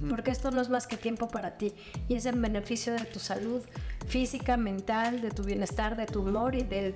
[0.08, 1.74] Porque esto no es más que tiempo para ti
[2.08, 3.60] y es en beneficio de tu salud
[4.06, 6.94] física, mental, de tu bienestar, de tu humor y del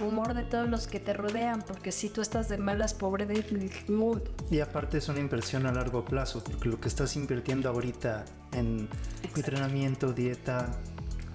[0.00, 3.70] humor de todos los que te rodean, porque si tú estás de malas, pobre de
[3.88, 4.22] mood.
[4.50, 8.88] Y aparte es una inversión a largo plazo, porque lo que estás invirtiendo ahorita en
[9.36, 10.70] entrenamiento, dieta,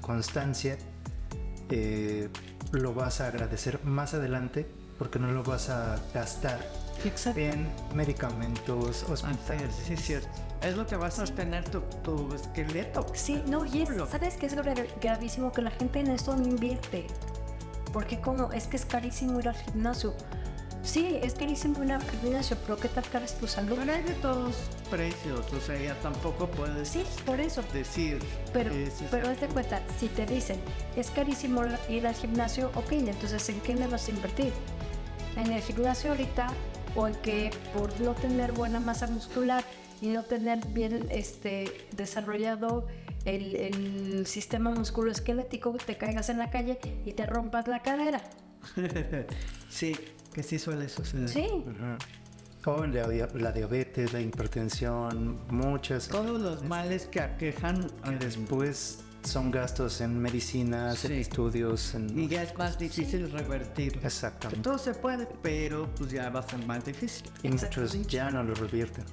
[0.02, 0.78] constancia,
[1.70, 2.30] eh,
[2.72, 4.68] lo vas a agradecer más adelante
[4.98, 6.60] porque no lo vas a gastar
[7.06, 7.40] Exacto.
[7.40, 9.62] en medicamentos, hospitales.
[9.80, 10.28] es, sí, es cierto.
[10.62, 13.06] Es lo que va a sostener tu, tu esqueleto.
[13.14, 13.90] Sí, no, y es.
[14.10, 15.52] ¿sabes qué es gra- gravísimo?
[15.52, 17.06] Que la gente en esto no invierte.
[17.94, 20.14] Porque como, es que es carísimo ir al gimnasio.
[20.84, 23.78] Sí, es carísimo ir al gimnasio, pero ¿qué tal cara es tu salud?
[23.78, 24.56] Pero hay de todos
[24.90, 27.62] precios, o sea, ya tampoco puedes Sí, por eso.
[27.74, 28.20] decir.
[28.54, 30.60] Pero, es pero haz de cuenta, si te dicen,
[30.96, 34.54] es carísimo ir al gimnasio, ok, entonces ¿en qué le vas a invertir?
[35.36, 36.48] ¿En el gimnasio ahorita
[36.98, 39.64] o en que por no tener buena masa muscular
[40.02, 42.88] y no tener bien este, desarrollado
[43.24, 48.22] el, el sistema musculoesquelético, te caigas en la calle y te rompas la cadera?
[49.70, 49.96] sí,
[50.34, 51.30] que sí suele suceder.
[51.30, 51.48] Sí.
[52.66, 59.52] O la, la diabetes, la hipertensión, muchas Todos los males que aquejan que después son
[59.52, 62.18] gastos en medicinas, en estudios, en...
[62.18, 64.00] y ya es más difícil revertir.
[64.04, 64.62] Exactamente.
[64.62, 67.30] Todo se puede, pero pues ya va a ser más difícil.
[67.44, 69.04] Y muchos ya no lo revierten.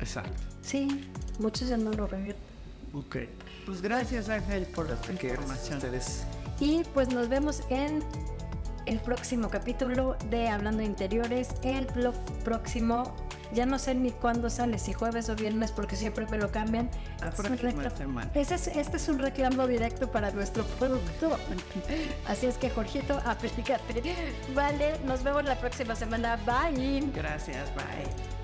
[0.00, 0.42] Exacto.
[0.62, 2.42] sí, muchos ya no lo revierten.
[2.92, 3.16] Ok.
[3.66, 5.78] Pues gracias Ángel por la Que información.
[5.78, 6.24] ustedes
[6.60, 8.02] Y pues nos vemos en
[8.86, 11.48] el próximo capítulo de Hablando de Interiores.
[11.62, 12.14] El blog
[12.44, 13.14] próximo,
[13.52, 16.90] ya no sé ni cuándo sale, si jueves o viernes, porque siempre me lo cambian.
[17.20, 18.30] La Es un próxima reclamo- semana.
[18.34, 21.38] Ese es- este es un reclamo directo para nuestro producto.
[22.26, 24.02] Así es que, Jorgito, aplícate.
[24.54, 26.36] Vale, nos vemos la próxima semana.
[26.44, 27.04] Bye.
[27.14, 28.34] Gracias, bye.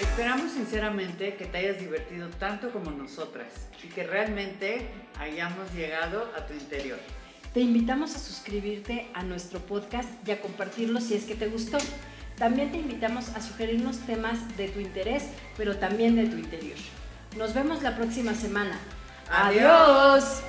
[0.00, 3.46] Esperamos sinceramente que te hayas divertido tanto como nosotras
[3.84, 4.88] y que realmente
[5.18, 6.98] hayamos llegado a tu interior.
[7.52, 11.76] Te invitamos a suscribirte a nuestro podcast y a compartirlo si es que te gustó.
[12.38, 15.24] También te invitamos a sugerirnos temas de tu interés,
[15.58, 16.78] pero también de tu interior.
[17.36, 18.78] Nos vemos la próxima semana.
[19.30, 20.42] Adiós.